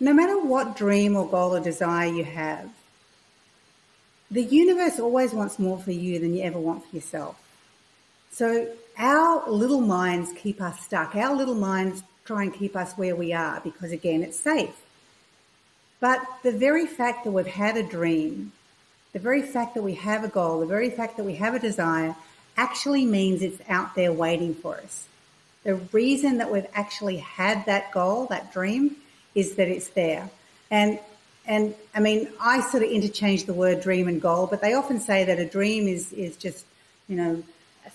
No 0.00 0.12
matter 0.12 0.40
what 0.40 0.76
dream 0.76 1.16
or 1.16 1.28
goal 1.28 1.56
or 1.56 1.60
desire 1.60 2.08
you 2.08 2.24
have, 2.24 2.70
the 4.30 4.42
universe 4.42 5.00
always 5.00 5.32
wants 5.32 5.58
more 5.58 5.78
for 5.78 5.90
you 5.90 6.18
than 6.18 6.34
you 6.34 6.42
ever 6.42 6.58
want 6.58 6.88
for 6.88 6.94
yourself. 6.94 7.36
So 8.30 8.68
our 8.96 9.48
little 9.50 9.80
minds 9.80 10.32
keep 10.36 10.60
us 10.60 10.80
stuck. 10.80 11.16
Our 11.16 11.34
little 11.34 11.54
minds 11.54 12.02
try 12.24 12.42
and 12.42 12.54
keep 12.54 12.76
us 12.76 12.92
where 12.92 13.16
we 13.16 13.32
are 13.32 13.60
because 13.60 13.90
again, 13.90 14.22
it's 14.22 14.38
safe. 14.38 14.74
But 16.00 16.20
the 16.42 16.52
very 16.52 16.86
fact 16.86 17.24
that 17.24 17.32
we've 17.32 17.46
had 17.46 17.76
a 17.76 17.82
dream, 17.82 18.52
the 19.12 19.18
very 19.18 19.42
fact 19.42 19.74
that 19.74 19.82
we 19.82 19.94
have 19.94 20.22
a 20.22 20.28
goal, 20.28 20.60
the 20.60 20.66
very 20.66 20.90
fact 20.90 21.16
that 21.16 21.24
we 21.24 21.34
have 21.36 21.54
a 21.54 21.58
desire 21.58 22.14
actually 22.56 23.04
means 23.04 23.42
it's 23.42 23.60
out 23.68 23.94
there 23.94 24.12
waiting 24.12 24.54
for 24.54 24.76
us. 24.76 25.06
The 25.64 25.76
reason 25.92 26.38
that 26.38 26.52
we've 26.52 26.66
actually 26.74 27.16
had 27.16 27.66
that 27.66 27.92
goal, 27.92 28.26
that 28.26 28.52
dream, 28.52 28.96
is 29.38 29.54
that 29.54 29.68
it's 29.68 29.88
there. 29.88 30.28
And 30.70 30.98
and 31.46 31.74
I 31.94 32.00
mean, 32.00 32.28
I 32.40 32.60
sort 32.60 32.82
of 32.82 32.90
interchange 32.90 33.44
the 33.44 33.54
word 33.54 33.80
dream 33.80 34.06
and 34.06 34.20
goal, 34.20 34.46
but 34.46 34.60
they 34.60 34.74
often 34.74 35.00
say 35.00 35.24
that 35.24 35.38
a 35.38 35.46
dream 35.46 35.88
is 35.88 36.12
is 36.12 36.36
just, 36.36 36.66
you 37.08 37.16
know, 37.16 37.42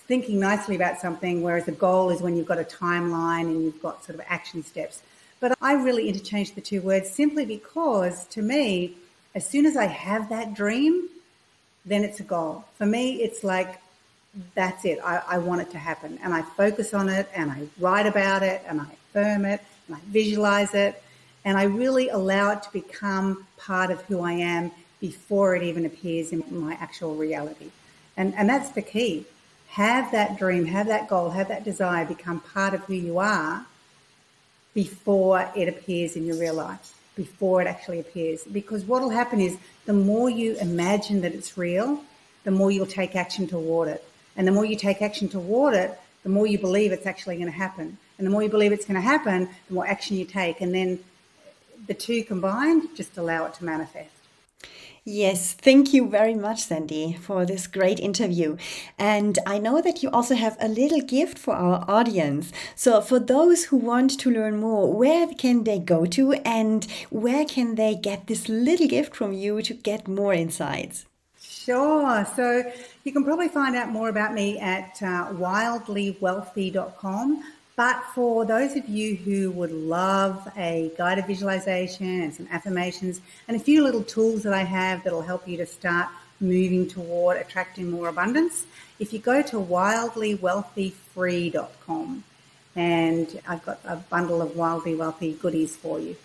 thinking 0.08 0.40
nicely 0.40 0.76
about 0.76 1.00
something, 1.00 1.44
whereas 1.44 1.68
a 1.68 1.72
goal 1.72 2.10
is 2.10 2.22
when 2.22 2.36
you've 2.36 2.48
got 2.48 2.60
a 2.60 2.64
timeline 2.64 3.46
and 3.52 3.64
you've 3.64 3.82
got 3.82 4.04
sort 4.04 4.18
of 4.20 4.26
action 4.28 4.64
steps. 4.64 5.02
But 5.40 5.58
I 5.62 5.74
really 5.74 6.08
interchange 6.08 6.56
the 6.56 6.62
two 6.62 6.82
words 6.82 7.10
simply 7.12 7.46
because 7.46 8.26
to 8.28 8.42
me, 8.42 8.96
as 9.36 9.48
soon 9.48 9.66
as 9.66 9.76
I 9.76 9.86
have 9.86 10.30
that 10.30 10.54
dream, 10.54 11.10
then 11.86 12.04
it's 12.04 12.20
a 12.20 12.24
goal. 12.24 12.64
For 12.78 12.86
me, 12.86 13.22
it's 13.22 13.44
like, 13.44 13.82
that's 14.56 14.86
it. 14.86 15.00
I, 15.04 15.22
I 15.28 15.38
want 15.38 15.62
it 15.62 15.70
to 15.72 15.78
happen. 15.78 16.18
And 16.24 16.34
I 16.34 16.42
focus 16.42 16.94
on 16.94 17.10
it 17.10 17.28
and 17.36 17.52
I 17.52 17.68
write 17.80 18.08
about 18.08 18.42
it 18.42 18.64
and 18.68 18.82
I 18.82 18.86
affirm 18.86 19.46
it 19.46 19.62
and 19.88 19.98
I 19.98 20.00
visualize 20.08 20.74
it 20.74 21.04
and 21.46 21.58
I 21.58 21.64
really 21.64 22.10
allow 22.10 22.52
it 22.52 22.64
to 22.64 22.72
become 22.72 23.46
part 23.58 23.92
of 23.92 24.02
who 24.04 24.22
I 24.22 24.34
am 24.34 24.72
before 25.00 25.56
it 25.56 25.64
even 25.64 25.86
appears 25.86 26.32
in 26.32 26.44
my 26.50 26.76
actual 26.76 27.16
reality. 27.16 27.70
And, 28.16 28.34
and 28.36 28.48
that's 28.48 28.70
the 28.70 28.82
key. 28.82 29.26
Have 29.70 30.12
that 30.12 30.38
dream, 30.38 30.66
have 30.66 30.88
that 30.88 31.10
goal, 31.10 31.32
have 31.32 31.50
that 31.50 31.64
desire 31.64 32.06
become 32.06 32.40
part 32.40 32.74
of 32.74 32.82
who 32.86 32.94
you 32.94 33.18
are 33.18 33.66
before 34.74 35.50
it 35.56 35.68
appears 35.68 36.16
in 36.16 36.26
your 36.26 36.38
real 36.38 36.54
life, 36.54 36.96
before 37.16 37.62
it 37.62 37.68
actually 37.68 38.00
appears. 38.00 38.44
Because 38.44 38.86
what 38.86 39.02
will 39.02 39.10
happen 39.10 39.42
is 39.42 39.58
the 39.86 39.94
more 39.94 40.30
you 40.30 40.56
imagine 40.58 41.22
that 41.22 41.34
it's 41.34 41.58
real, 41.58 42.00
the 42.44 42.52
more 42.52 42.72
you'll 42.72 42.86
take 42.86 43.16
action 43.16 43.48
toward 43.48 43.88
it. 43.88 44.04
And 44.36 44.48
the 44.48 44.52
more 44.52 44.66
you 44.66 44.76
take 44.76 45.02
action 45.02 45.28
toward 45.28 45.74
it, 45.74 46.00
the 46.24 46.30
more 46.30 46.48
you 46.48 46.58
believe 46.58 46.92
it's 46.92 47.06
actually 47.06 47.36
going 47.36 47.52
to 47.52 47.58
happen. 47.58 47.98
And 48.18 48.26
the 48.26 48.32
more 48.32 48.42
you 48.42 48.50
believe 48.50 48.72
it's 48.72 48.86
going 48.86 48.96
to 48.96 49.02
happen, 49.02 49.50
the 49.68 49.74
more 49.74 49.86
action 49.86 50.18
you 50.18 50.26
take. 50.26 50.62
And 50.62 50.74
then 50.74 51.00
the 51.88 51.94
two 51.94 52.24
combined 52.24 52.90
just 52.96 53.18
allow 53.18 53.46
it 53.46 53.54
to 53.56 53.66
manifest. 53.66 54.14
Yes, 55.06 55.52
thank 55.52 55.94
you 55.94 56.08
very 56.08 56.34
much, 56.34 56.62
Sandy, 56.62 57.18
for 57.20 57.46
this 57.46 57.68
great 57.68 58.00
interview. 58.00 58.56
And 58.98 59.38
I 59.46 59.60
know 59.60 59.82
that 59.82 60.02
you 60.02 60.10
also 60.10 60.36
have 60.36 60.56
a 60.62 60.70
little 60.70 61.02
gift 61.02 61.38
for 61.38 61.56
our 61.56 61.84
audience. 61.90 62.54
So, 62.74 63.02
for 63.02 63.20
those 63.20 63.66
who 63.66 63.76
want 63.76 64.18
to 64.22 64.32
learn 64.32 64.62
more, 64.62 64.94
where 64.94 65.28
can 65.28 65.66
they 65.66 65.80
go 65.80 66.06
to 66.06 66.32
and 66.46 66.88
where 67.10 67.44
can 67.44 67.76
they 67.76 67.96
get 67.96 68.28
this 68.28 68.48
little 68.48 68.88
gift 68.88 69.14
from 69.14 69.34
you 69.34 69.62
to 69.64 69.74
get 69.74 70.08
more 70.08 70.34
insights? 70.34 71.06
Sure. 71.42 72.26
So, 72.38 72.64
you 73.04 73.12
can 73.12 73.26
probably 73.26 73.50
find 73.50 73.76
out 73.76 73.90
more 73.90 74.08
about 74.08 74.34
me 74.34 74.58
at 74.58 75.02
uh, 75.02 75.34
wildlywealthy.com. 75.34 77.44
But 77.76 78.04
for 78.14 78.46
those 78.46 78.76
of 78.76 78.88
you 78.88 79.16
who 79.16 79.50
would 79.52 79.72
love 79.72 80.48
a 80.56 80.92
guided 80.96 81.26
visualization 81.26 82.22
and 82.22 82.32
some 82.34 82.48
affirmations 82.52 83.20
and 83.48 83.58
a 83.58 83.60
few 83.60 83.84
little 83.84 84.04
tools 84.04 84.44
that 84.44 84.54
I 84.54 84.64
have 84.64 85.04
that'll 85.04 85.24
help 85.24 85.48
you 85.48 85.58
to 85.58 85.66
start 85.66 86.08
moving 86.40 86.88
toward 86.88 87.38
attracting 87.38 87.90
more 87.90 88.10
abundance, 88.10 88.68
if 89.00 89.12
you 89.12 89.18
go 89.18 89.42
to 89.42 89.56
wildlywealthyfree.com 89.56 92.24
and 92.76 93.40
I've 93.48 93.66
got 93.66 93.80
a 93.86 93.96
bundle 93.96 94.42
of 94.42 94.56
Wildly 94.56 94.96
Wealthy 94.96 95.34
goodies 95.34 95.76
for 95.76 96.00
you. 96.00 96.16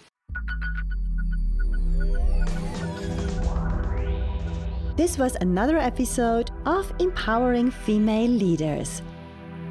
This 4.96 5.16
was 5.16 5.36
another 5.40 5.78
episode 5.78 6.50
of 6.66 6.92
Empowering 6.98 7.70
Female 7.70 8.30
Leaders. 8.30 9.00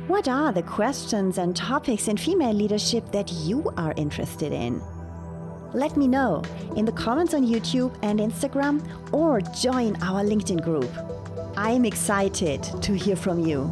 What 0.08 0.30
are 0.30 0.54
the 0.54 0.64
questions 0.64 1.38
and 1.38 1.54
topics 1.54 2.08
in 2.08 2.16
female 2.16 2.54
leadership 2.54 3.12
that 3.12 3.30
you 3.30 3.74
are 3.76 3.94
interested 3.98 4.54
in? 4.54 4.82
Let 5.74 5.98
me 5.98 6.08
know 6.08 6.44
in 6.78 6.86
the 6.86 6.94
comments 6.94 7.34
on 7.34 7.46
YouTube 7.46 7.94
and 8.02 8.22
Instagram 8.22 8.82
or 9.12 9.42
join 9.42 10.02
our 10.02 10.24
LinkedIn 10.24 10.64
group. 10.64 10.90
I'm 11.58 11.84
excited 11.84 12.64
to 12.64 12.94
hear 12.94 13.18
from 13.18 13.46
you. 13.46 13.70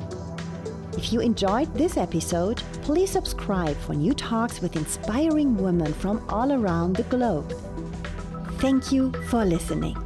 If 0.97 1.13
you 1.13 1.21
enjoyed 1.21 1.73
this 1.73 1.95
episode, 1.95 2.57
please 2.81 3.11
subscribe 3.11 3.77
for 3.77 3.93
new 3.93 4.13
talks 4.13 4.61
with 4.61 4.75
inspiring 4.75 5.55
women 5.55 5.93
from 5.93 6.21
all 6.27 6.51
around 6.51 6.97
the 6.97 7.03
globe. 7.03 7.53
Thank 8.59 8.91
you 8.91 9.13
for 9.29 9.45
listening. 9.45 10.04